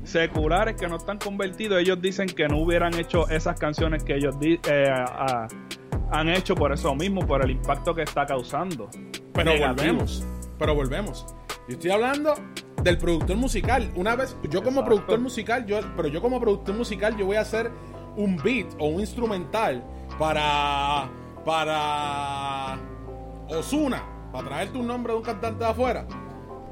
[0.04, 4.36] Seculares que no están convertidos, ellos dicen que no hubieran hecho esas canciones que ellos
[4.42, 5.46] eh, a-
[6.10, 8.88] han hecho por eso mismo, por el impacto que está causando.
[9.34, 9.74] Pero Negativo.
[9.76, 10.24] volvemos.
[10.58, 11.26] Pero volvemos.
[11.68, 12.32] Yo estoy hablando
[12.82, 13.90] del productor musical.
[13.94, 14.84] Una vez, yo como Exacto.
[14.86, 17.70] productor musical, yo, pero yo como productor musical, yo voy a hacer
[18.16, 19.84] un beat o un instrumental
[20.18, 21.10] para.
[21.44, 22.78] para.
[23.50, 24.02] Osuna.
[24.32, 26.06] Para traerte un nombre de un cantante de afuera.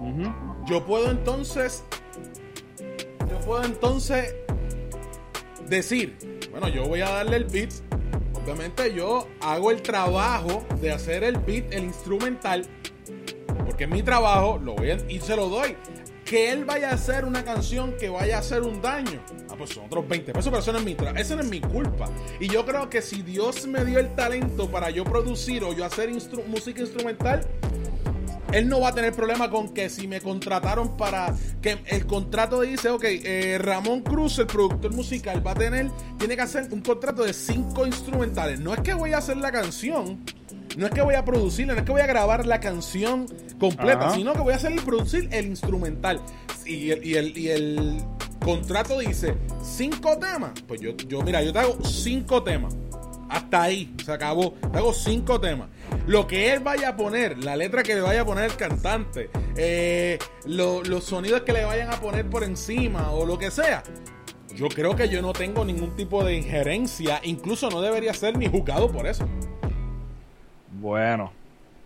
[0.00, 0.22] Ujú.
[0.66, 1.84] Yo puedo entonces.
[3.20, 4.34] Yo puedo entonces
[5.68, 6.16] decir.
[6.50, 7.70] Bueno, yo voy a darle el beat.
[8.34, 12.66] obviamente yo hago el trabajo de hacer el beat, el instrumental,
[13.64, 15.76] porque es mi trabajo, lo voy y se lo doy.
[16.24, 19.22] Que él vaya a hacer una canción que vaya a hacer un daño.
[19.48, 21.60] Ah, pues son otros 20 pesos, pero eso no es mi Eso no es mi
[21.60, 22.10] culpa.
[22.40, 25.84] Y yo creo que si Dios me dio el talento para yo producir o yo
[25.84, 26.10] hacer
[26.48, 27.46] música instrumental,
[28.56, 32.62] él no va a tener problema con que si me contrataron para que el contrato
[32.62, 36.80] dice, ok, eh, Ramón Cruz, el productor musical, va a tener, tiene que hacer un
[36.80, 38.58] contrato de cinco instrumentales.
[38.58, 40.24] No es que voy a hacer la canción,
[40.74, 43.26] no es que voy a producirla, no es que voy a grabar la canción
[43.60, 46.22] completa, sino que voy a hacer el producir el instrumental.
[46.64, 47.98] Y el, y el, y el
[48.42, 50.52] contrato dice cinco temas.
[50.66, 52.74] Pues yo, yo, mira, yo te hago cinco temas.
[53.28, 54.54] Hasta ahí, se acabó.
[54.72, 55.68] Hago cinco temas.
[56.06, 59.30] Lo que él vaya a poner, la letra que le vaya a poner el cantante,
[59.56, 63.82] eh, los sonidos que le vayan a poner por encima o lo que sea.
[64.54, 68.48] Yo creo que yo no tengo ningún tipo de injerencia, incluso no debería ser ni
[68.48, 69.28] juzgado por eso.
[70.72, 71.32] Bueno,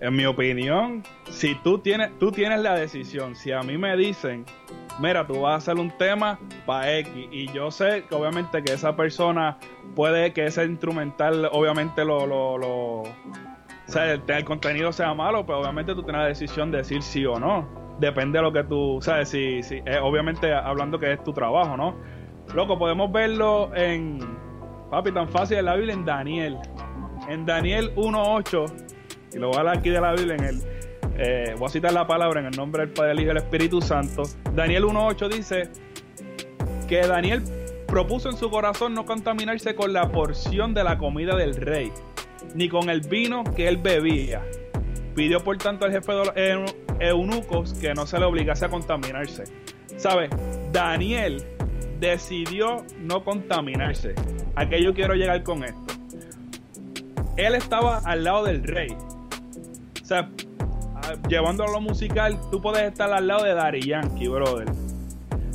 [0.01, 4.47] en mi opinión, si tú tienes, tú tienes la decisión, si a mí me dicen,
[4.99, 8.73] mira, tú vas a hacer un tema para X, y yo sé que obviamente que
[8.73, 9.59] esa persona
[9.95, 13.03] puede que ese instrumental, obviamente lo, lo, lo
[13.91, 17.27] o sea, el, contenido sea malo, pero obviamente tú tienes la decisión de decir sí
[17.27, 17.69] o no.
[17.99, 21.77] Depende de lo que tú, sabes, si, si eh, obviamente hablando que es tu trabajo,
[21.77, 21.97] ¿no?
[22.55, 24.21] Loco, podemos verlo en,
[24.91, 26.59] papi, tan fácil en la Biblia, en Daniel.
[27.29, 29.00] En Daniel 1.8,
[29.33, 30.63] y lo voy a hablar aquí de la Biblia, en el,
[31.17, 33.37] eh, voy a citar la palabra en el nombre del Padre, del Hijo y del
[33.39, 34.23] Espíritu Santo.
[34.55, 35.69] Daniel 1.8 dice
[36.89, 37.43] que Daniel
[37.87, 41.93] propuso en su corazón no contaminarse con la porción de la comida del rey
[42.55, 44.43] ni con el vino que él bebía.
[45.15, 49.45] Pidió por tanto al jefe de los eunucos que no se le obligase a contaminarse.
[49.97, 50.31] ¿Sabes?
[50.73, 51.45] Daniel
[51.99, 54.15] decidió no contaminarse.
[54.55, 55.95] ¿A qué yo quiero llegar con esto?
[57.37, 58.97] Él estaba al lado del rey.
[60.11, 60.29] O sea,
[61.29, 64.67] llevándolo a lo musical, tú puedes estar al lado de Dari Yankee, brother.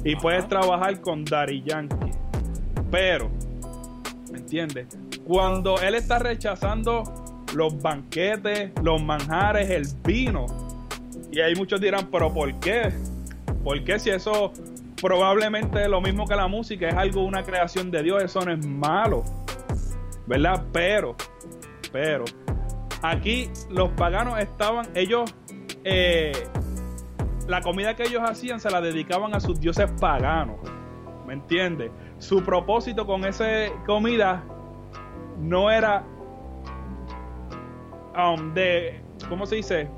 [0.05, 2.11] Y puedes trabajar con Dari Yankee.
[2.89, 3.29] Pero,
[4.31, 4.87] ¿me entiendes?
[5.25, 7.03] Cuando él está rechazando
[7.53, 10.45] los banquetes, los manjares, el vino.
[11.33, 12.93] Y ahí muchos dirán, pero ¿por qué?
[13.61, 14.53] ¿Por qué si eso
[15.01, 18.53] probablemente es lo mismo que la música, es algo, una creación de Dios, eso no
[18.53, 19.25] es malo?
[20.27, 20.63] ¿Verdad?
[20.71, 21.13] Pero,
[21.91, 22.23] pero,
[23.11, 25.33] aquí los paganos estaban, ellos,
[25.83, 26.31] eh,
[27.47, 30.57] la comida que ellos hacían se la dedicaban a sus dioses paganos.
[31.25, 31.91] ¿Me entiendes?
[32.19, 33.45] Su propósito con esa
[33.85, 34.43] comida
[35.39, 36.05] no era
[38.15, 39.89] um, de, ¿cómo se dice?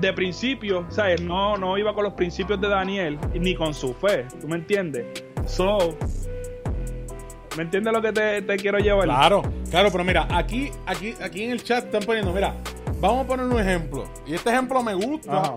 [0.00, 1.20] De principio, ¿sabes?
[1.20, 5.24] No, no iba con los principios de Daniel ni con su fe, ¿tú me entiendes?
[5.46, 5.96] So,
[7.56, 9.04] ¿me entiendes lo que te, quiero llevar?
[9.04, 9.42] Claro,
[9.74, 12.54] claro, pero mira, aquí, aquí, aquí en el chat están poniendo, mira,
[13.00, 14.04] vamos a poner un ejemplo.
[14.24, 15.56] Y este ejemplo me gusta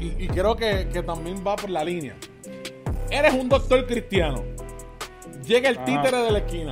[0.00, 2.16] y, creo que, también va por la línea.
[3.10, 4.42] Eres un doctor cristiano.
[5.46, 6.70] Llega el títere de la esquina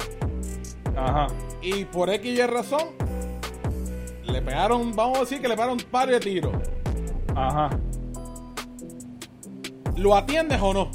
[0.96, 1.26] Ajá.
[1.60, 2.88] Y por X y razón,
[4.24, 6.54] le pegaron, vamos a decir que le pegaron un par de tiros.
[7.36, 7.68] Ajá.
[9.98, 10.90] ¿Lo atiendes o no?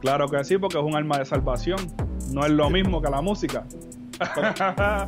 [0.00, 1.80] Claro que sí, porque es un arma de salvación.
[2.30, 3.66] No es lo mismo que la música.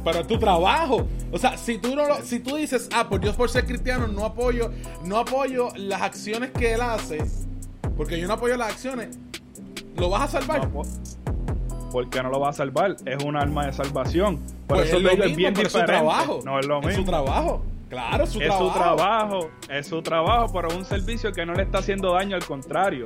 [0.05, 1.07] Pero, es tu trabajo.
[1.33, 4.07] O sea, si tú no lo, si tú dices, ah, por Dios por ser cristiano,
[4.07, 4.71] no apoyo,
[5.05, 7.19] no apoyo las acciones que él hace,
[7.97, 9.19] porque yo no apoyo las acciones,
[9.97, 10.69] ¿lo vas a salvar?
[11.91, 12.97] ¿por qué no lo va a salvar?
[13.05, 14.39] Es un arma de salvación.
[14.67, 15.63] Por pues eso es, es bien diferente.
[15.63, 16.41] Es su trabajo.
[16.45, 16.91] No es lo mismo.
[16.91, 17.65] Es su trabajo.
[17.89, 18.69] Claro, es su es trabajo.
[18.69, 19.51] su trabajo.
[19.71, 23.05] Es su trabajo, pero un servicio que no le está haciendo daño, al contrario.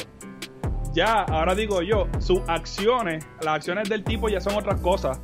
[0.92, 5.20] Ya, ahora digo yo, sus acciones, las acciones del tipo ya son otras cosas.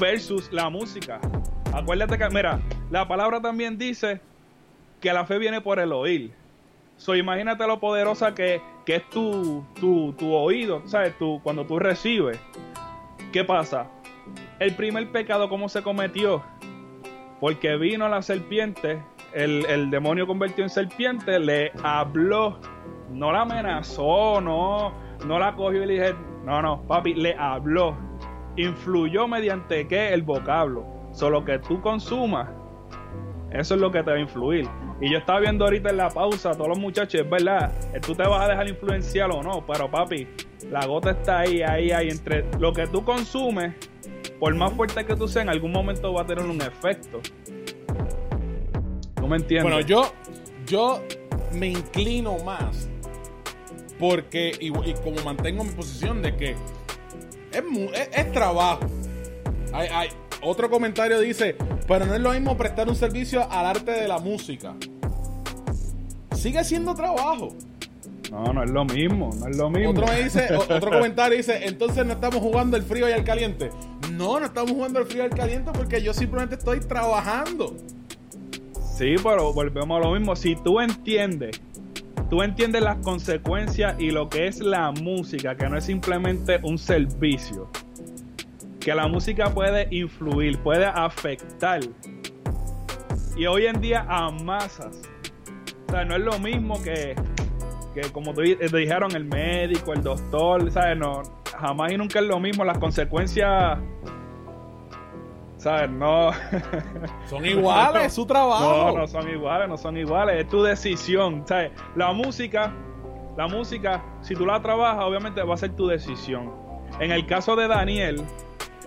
[0.00, 1.20] Versus la música.
[1.72, 4.20] Acuérdate que, mira, la palabra también dice
[5.00, 6.32] que la fe viene por el oír.
[6.96, 11.16] So, imagínate lo poderosa que, es tu, tu, tu oído, ¿sabes?
[11.18, 12.38] Tu, cuando tú recibes.
[13.32, 13.90] ¿Qué pasa?
[14.58, 16.42] El primer pecado, ¿cómo se cometió?
[17.40, 19.02] Porque vino la serpiente,
[19.34, 22.58] el, el demonio convirtió en serpiente, le habló,
[23.10, 24.92] no la amenazó, no,
[25.26, 28.05] no la cogió y le dije, no, no, papi, le habló.
[28.56, 30.12] Influyó mediante qué?
[30.12, 30.86] El vocablo.
[31.12, 32.48] Solo que tú consumas,
[33.50, 34.68] eso es lo que te va a influir.
[35.00, 38.14] Y yo estaba viendo ahorita en la pausa, todos los muchachos, es verdad, eh, tú
[38.14, 40.26] te vas a dejar influenciar o no, pero papi,
[40.70, 43.74] la gota está ahí, ahí, ahí, entre lo que tú consumes,
[44.38, 47.20] por más fuerte que tú seas, en algún momento va a tener un efecto.
[49.14, 49.72] ¿Tú me entiendes?
[49.72, 50.12] Bueno, yo,
[50.66, 51.02] yo
[51.52, 52.88] me inclino más
[53.98, 56.56] porque, y, como mantengo mi posición de que
[57.94, 58.80] es, es, trabajo.
[59.72, 60.08] Hay, hay,
[60.42, 64.18] otro comentario dice, pero no es lo mismo prestar un servicio al arte de la
[64.18, 64.74] música.
[66.34, 67.56] Sigue siendo trabajo.
[68.30, 69.90] No, no es lo mismo, no es lo mismo.
[69.90, 73.70] Otro, dice, otro comentario dice, entonces no estamos jugando el frío y el caliente.
[74.12, 77.76] No, no estamos jugando el frío y el caliente porque yo simplemente estoy trabajando.
[78.96, 80.34] Sí, pero volvemos a lo mismo.
[80.36, 81.60] Si tú entiendes,
[82.28, 86.78] tú entiendes las consecuencias y lo que es la música, que no es simplemente un
[86.78, 87.70] servicio,
[88.80, 91.80] que la música puede influir, puede afectar.
[93.36, 95.02] Y hoy en día a masas.
[95.88, 97.14] O sea, no es lo mismo que
[97.96, 100.98] que como te, dijeron, el médico, el doctor, ¿sabes?
[100.98, 101.22] No,
[101.58, 103.78] jamás y nunca es lo mismo, las consecuencias,
[105.66, 105.90] ¿sabes?
[105.90, 106.30] No.
[107.28, 108.92] Son iguales, es su trabajo.
[108.92, 111.72] No, no son iguales, no son iguales, es tu decisión, ¿sabes?
[111.96, 112.72] La música,
[113.36, 116.52] la música, si tú la trabajas, obviamente va a ser tu decisión.
[117.00, 118.24] En el caso de Daniel,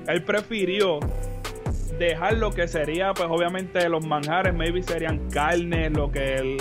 [0.08, 1.00] él prefirió
[1.98, 6.58] dejar lo que sería, pues obviamente los manjares, maybe serían carne, lo que el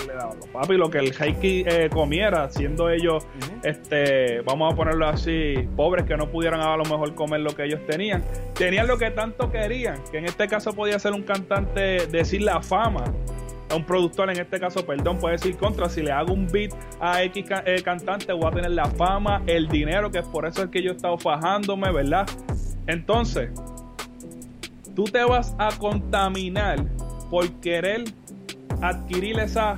[0.51, 3.25] papi, lo que el heiki eh, comiera, siendo ellos,
[3.63, 7.65] este, vamos a ponerlo así, pobres que no pudieran a lo mejor comer lo que
[7.65, 8.23] ellos tenían.
[8.53, 12.61] Tenían lo que tanto querían, que en este caso podía ser un cantante, decir la
[12.61, 13.03] fama,
[13.69, 16.73] a un productor, en este caso, perdón, puede decir contra, si le hago un beat
[16.99, 20.63] a X eh, cantante, voy a tener la fama, el dinero, que es por eso
[20.63, 22.27] es que yo he estado fajándome, ¿verdad?
[22.87, 23.51] Entonces,
[24.99, 26.85] tú te vas a contaminar
[27.29, 28.03] por querer
[28.81, 29.77] adquirir esa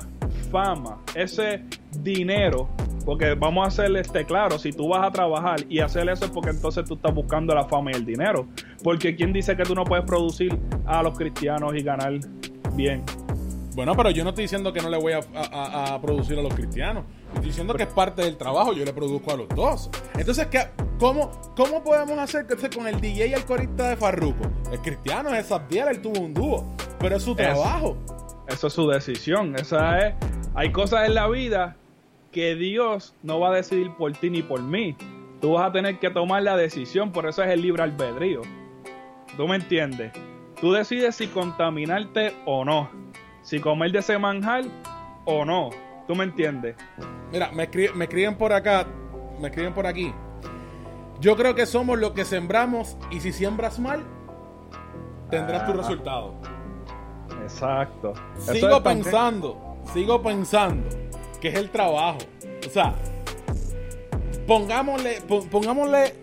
[0.50, 1.62] fama, ese
[2.00, 2.68] dinero.
[3.04, 6.30] Porque vamos a hacer este claro, si tú vas a trabajar y hacer eso es
[6.32, 8.48] porque entonces tú estás buscando la fama y el dinero.
[8.82, 12.18] Porque ¿quién dice que tú no puedes producir a los cristianos y ganar
[12.74, 13.04] bien?
[13.76, 17.04] Bueno, pero yo no estoy diciendo que no le voy a, producir a los cristianos.
[17.40, 18.72] Diciendo que es parte del trabajo.
[18.72, 19.90] Yo le produzco a los dos.
[20.16, 20.68] Entonces, ¿qué,
[20.98, 24.44] cómo, ¿cómo podemos hacer que con el DJ y el corista de Farruko?
[24.70, 26.66] El cristiano es Abdiel, él tuvo un dúo.
[26.98, 27.96] Pero es su trabajo.
[28.46, 29.56] Eso, es su decisión.
[29.56, 30.14] Esa es.
[30.54, 31.76] Hay cosas en la vida
[32.30, 34.96] que Dios no va a decidir por ti ni por mí.
[35.40, 37.12] Tú vas a tener que tomar la decisión.
[37.12, 38.42] Por eso es el libre albedrío.
[39.36, 40.12] ¿Tú me entiendes?
[40.60, 42.88] Tú decides si contaminarte o no
[43.42, 44.64] si comer de ese manjar
[45.24, 45.70] o no.
[46.06, 46.76] ¿Tú me entiendes?
[47.30, 48.86] Mira, me, me escriben por acá,
[49.40, 50.12] me escriben por aquí.
[51.20, 54.04] Yo creo que somos lo que sembramos y si siembras mal,
[55.30, 55.76] tendrás tu ah.
[55.76, 56.34] resultado.
[57.42, 58.14] Exacto.
[58.38, 60.88] Sigo pensando, sigo pensando
[61.40, 62.18] que es el trabajo.
[62.66, 62.94] O sea,
[64.46, 66.14] pongámosle, pongámosle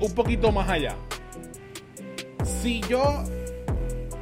[0.00, 0.96] un poquito más allá.
[2.44, 3.24] Si yo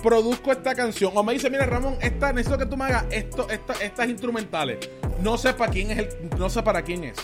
[0.02, 1.12] produzco esta canción.
[1.14, 4.78] O me dice, mira Ramón, esta, necesito que tú me hagas esto, estas instrumentales.
[5.22, 6.08] No sé para quién es el.
[6.38, 7.16] No sé para quién es.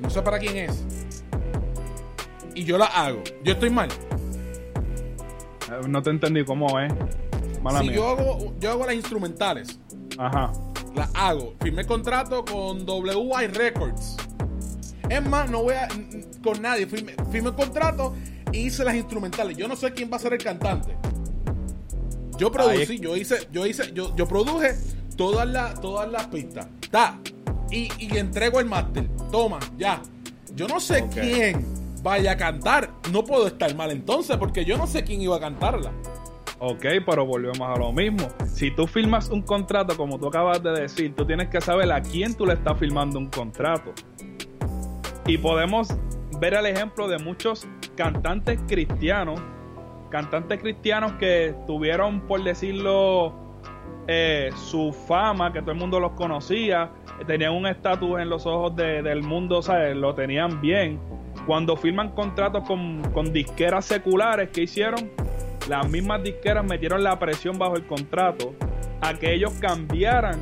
[0.00, 0.84] No sé para quién es.
[2.54, 3.22] Y yo la hago.
[3.44, 3.88] Yo estoy mal.
[5.70, 6.92] Eh, no te entendí cómo es.
[7.80, 9.78] si Yo, hago, yo hago las instrumentales.
[10.16, 10.52] Ajá.
[10.94, 11.54] Las hago.
[11.60, 14.16] Firmé contrato con WI Records.
[15.08, 15.88] Es más, no voy a.
[16.42, 16.86] con nadie.
[16.86, 18.14] Firmé, firmé contrato
[18.52, 19.56] y hice las instrumentales.
[19.56, 20.96] Yo no sé quién va a ser el cantante.
[22.38, 24.74] Yo producí, yo hice, yo hice, yo, yo produje
[25.16, 26.68] todas las, todas las pistas.
[26.90, 27.18] Ta.
[27.70, 29.08] Y, y entrego el máster.
[29.30, 30.00] Toma, ya.
[30.54, 31.64] Yo no sé quién
[32.02, 32.90] vaya a cantar.
[33.12, 35.92] No puedo estar mal entonces, porque yo no sé quién iba a cantarla.
[36.60, 38.28] Ok, pero volvemos a lo mismo.
[38.52, 42.02] Si tú firmas un contrato, como tú acabas de decir, tú tienes que saber a
[42.02, 43.92] quién tú le estás firmando un contrato.
[45.26, 45.88] Y podemos
[46.40, 47.66] ver el ejemplo de muchos
[47.96, 49.40] cantantes cristianos
[50.10, 53.34] cantantes cristianos que tuvieron, por decirlo,
[54.06, 56.90] eh, su fama, que todo el mundo los conocía,
[57.26, 59.96] tenían un estatus en los ojos del mundo, ¿sabes?
[59.96, 60.98] Lo tenían bien.
[61.46, 65.10] Cuando firman contratos con, con disqueras seculares, ¿qué hicieron?
[65.68, 68.54] Las mismas disqueras metieron la presión bajo el contrato
[69.00, 70.40] a que ellos cambiaran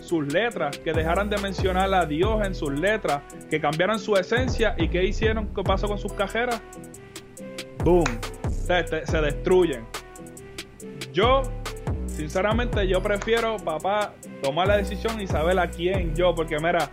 [0.00, 4.74] sus letras, que dejaran de mencionar a Dios en sus letras, que cambiaran su esencia
[4.78, 5.48] y ¿qué hicieron?
[5.54, 6.60] ¿Qué pasó con sus cajeras?
[7.84, 8.04] ¡Boom!
[8.68, 9.86] Se, destruyen.
[11.12, 11.42] Yo,
[12.06, 14.12] sinceramente, yo prefiero, papá,
[14.42, 16.90] tomar la decisión y saber a quién yo, porque mira,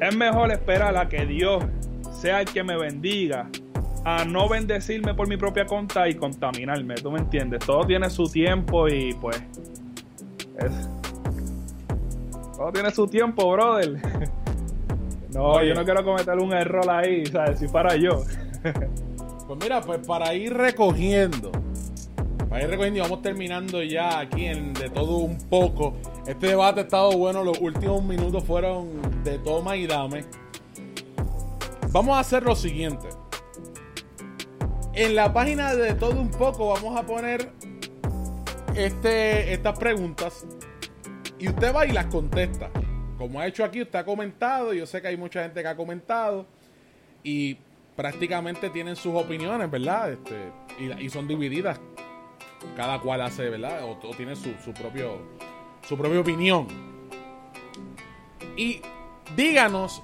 [0.00, 1.64] es mejor esperar a que Dios
[2.12, 3.48] sea el que me bendiga,
[4.04, 7.60] a no bendecirme por mi propia cuenta y contaminarme, ¿tú me entiendes?
[7.64, 9.42] Todo tiene su tiempo y pues...
[12.56, 14.00] todo tiene su tiempo, brother.
[15.32, 17.58] No, yo no quiero cometer un error ahí, ¿sabes?
[17.58, 18.22] Si para yo.
[19.46, 21.50] Pues mira, pues para ir recogiendo,
[22.48, 25.94] para ir recogiendo vamos terminando ya aquí en de todo un poco.
[26.26, 30.24] Este debate ha estado bueno, los últimos minutos fueron de toma y dame.
[31.90, 33.08] Vamos a hacer lo siguiente.
[34.94, 37.50] en la página de todo un poco vamos a poner
[38.74, 40.46] este, estas preguntas
[41.38, 42.70] y usted va y las contesta.
[43.18, 45.76] Como ha hecho aquí, usted ha comentado, yo sé que hay mucha gente que ha
[45.76, 46.46] comentado
[47.22, 47.56] y
[47.96, 50.12] prácticamente tienen sus opiniones, ¿verdad?
[50.12, 50.52] Este,
[50.98, 51.80] y, son divididas.
[52.76, 53.84] Cada cual hace, ¿verdad?
[53.84, 55.18] O, tiene su, su, propio,
[55.86, 56.68] su propia opinión.
[58.56, 58.80] Y
[59.34, 60.02] díganos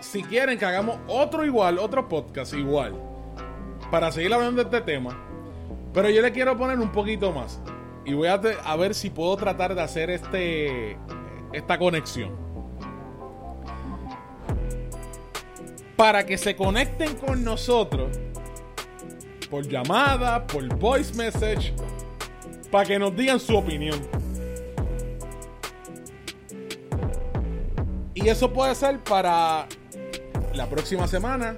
[0.00, 2.94] si quieren que hagamos otro igual, otro podcast igual,
[3.90, 5.16] para seguir hablando de este tema.
[5.92, 7.60] Pero yo le quiero poner un poquito más.
[8.04, 10.96] Y voy a, a ver si puedo tratar de hacer este
[11.52, 12.47] esta conexión.
[15.98, 18.16] Para que se conecten con nosotros
[19.50, 21.74] por llamada, por voice message,
[22.70, 24.00] para que nos digan su opinión.
[28.14, 29.66] Y eso puede ser para
[30.54, 31.56] la próxima semana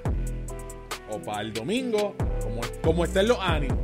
[1.11, 3.79] o para el domingo, como, como estén los ánimos.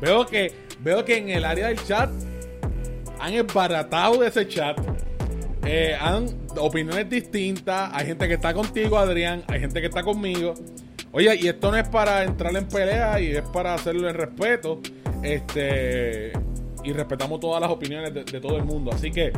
[0.00, 2.10] Veo que, veo que en el área del chat
[3.20, 4.78] han embaratado ese chat.
[5.64, 6.26] Eh, han
[6.58, 7.90] opiniones distintas.
[7.92, 9.44] Hay gente que está contigo, Adrián.
[9.48, 10.54] Hay gente que está conmigo.
[11.12, 14.80] Oye, y esto no es para entrar en pelea y es para hacerlo en respeto.
[15.22, 16.32] Este.
[16.84, 18.90] Y respetamos todas las opiniones de, todo el mundo.
[18.92, 19.32] Así que,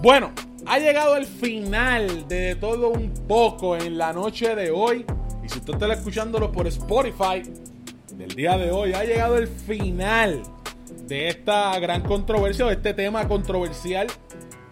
[0.00, 0.32] bueno,
[0.64, 5.04] ha llegado el final de todo un poco en la noche de hoy.
[5.44, 7.42] Y si usted está escuchándolo por Spotify,
[8.14, 10.42] del día de hoy, ha llegado el final
[11.06, 14.06] de esta gran controversia, de este tema controversial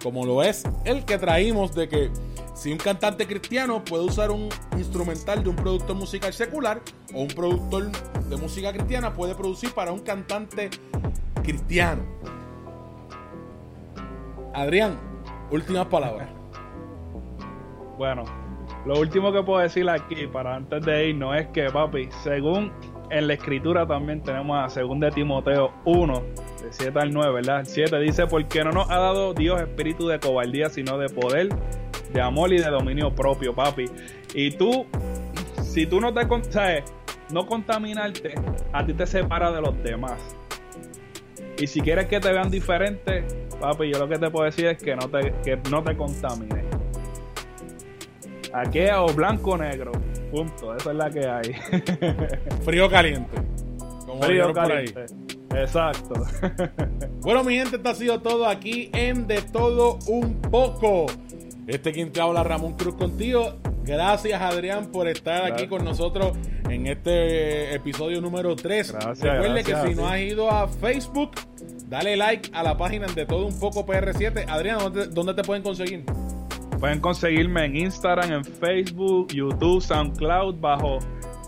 [0.04, 2.10] como lo es el que traímos de que
[2.54, 6.82] si un cantante cristiano puede usar un instrumental de un productor musical secular
[7.14, 7.90] o un productor
[8.28, 10.68] de música cristiana puede producir para un cantante
[11.42, 12.02] cristiano.
[14.52, 15.00] Adrián,
[15.50, 16.28] últimas palabras.
[17.96, 18.24] Bueno,
[18.84, 22.70] lo último que puedo decir aquí para antes de irnos es que, papi, según
[23.10, 26.20] en la escritura también tenemos a 2 de Timoteo 1,
[26.62, 27.60] de 7 al 9, ¿verdad?
[27.60, 31.48] El 7 dice, porque no nos ha dado Dios espíritu de cobardía, sino de poder,
[32.12, 33.86] de amor y de dominio propio, papi.
[34.34, 34.86] Y tú,
[35.62, 36.84] si tú no te sabes,
[37.30, 38.34] no contaminarte,
[38.72, 40.36] a ti te separa de los demás.
[41.58, 43.24] Y si quieres que te vean diferente,
[43.60, 46.64] papi, yo lo que te puedo decir es que no te, que no te contamines.
[48.52, 49.92] Aquí o blanco o negro.
[50.34, 50.74] Punto.
[50.74, 51.54] Esa es la que hay.
[52.64, 53.36] Frío caliente.
[54.20, 55.06] Frío caliente.
[55.54, 56.14] Exacto.
[57.20, 61.06] bueno, mi gente, esto ha sido todo aquí en De Todo Un Poco.
[61.68, 63.60] Este quien te habla, Ramón Cruz, contigo.
[63.84, 66.36] Gracias, Adrián, por estar aquí con nosotros
[66.68, 68.92] en este episodio número 3.
[68.92, 71.30] Gracias, Recuerde que si no has ido a Facebook,
[71.86, 74.46] dale like a la página de Todo Un Poco PR7.
[74.48, 74.78] Adrián,
[75.12, 76.04] ¿dónde te pueden conseguir?
[76.84, 80.98] Pueden conseguirme en Instagram, en Facebook, YouTube, SoundCloud, bajo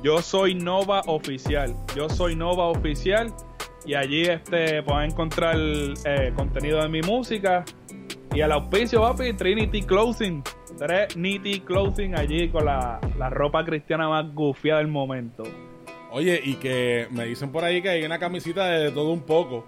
[0.02, 1.76] Yo Soy Nova Oficial.
[1.94, 3.34] Yo Soy Nova Oficial
[3.84, 7.66] y allí este, pueden encontrar eh, contenido de mi música.
[8.34, 10.42] Y al auspicio, papi, Trinity Clothing.
[10.78, 15.42] Trinity Clothing allí con la, ropa cristiana más gufia del momento.
[16.16, 19.66] Oye, y que me dicen por ahí que hay una camisita de todo un poco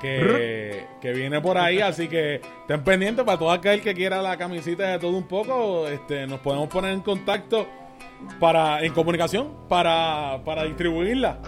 [0.00, 4.36] que, que viene por ahí, así que estén pendientes para todo aquel que quiera la
[4.36, 7.68] camisita de todo un poco, este, nos podemos poner en contacto
[8.40, 11.38] para en comunicación para, para distribuirla.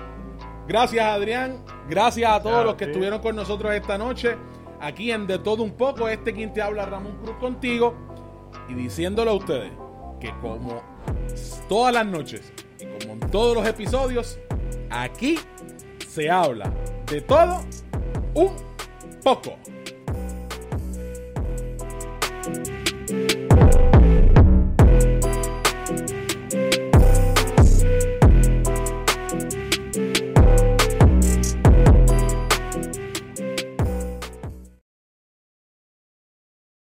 [0.68, 1.64] Gracias, Adrián.
[1.90, 4.36] Gracias a todos los que estuvieron con nosotros esta noche.
[4.80, 7.92] Aquí en De Todo Un Poco, este quien te habla, Ramón Cruz, contigo.
[8.68, 9.72] Y diciéndole a ustedes
[10.20, 10.80] que como
[11.68, 12.52] todas las noches
[12.98, 14.38] como en todos los episodios,
[14.90, 15.38] aquí
[16.08, 16.72] se habla
[17.06, 17.60] de todo
[18.34, 18.52] un
[19.22, 19.56] poco.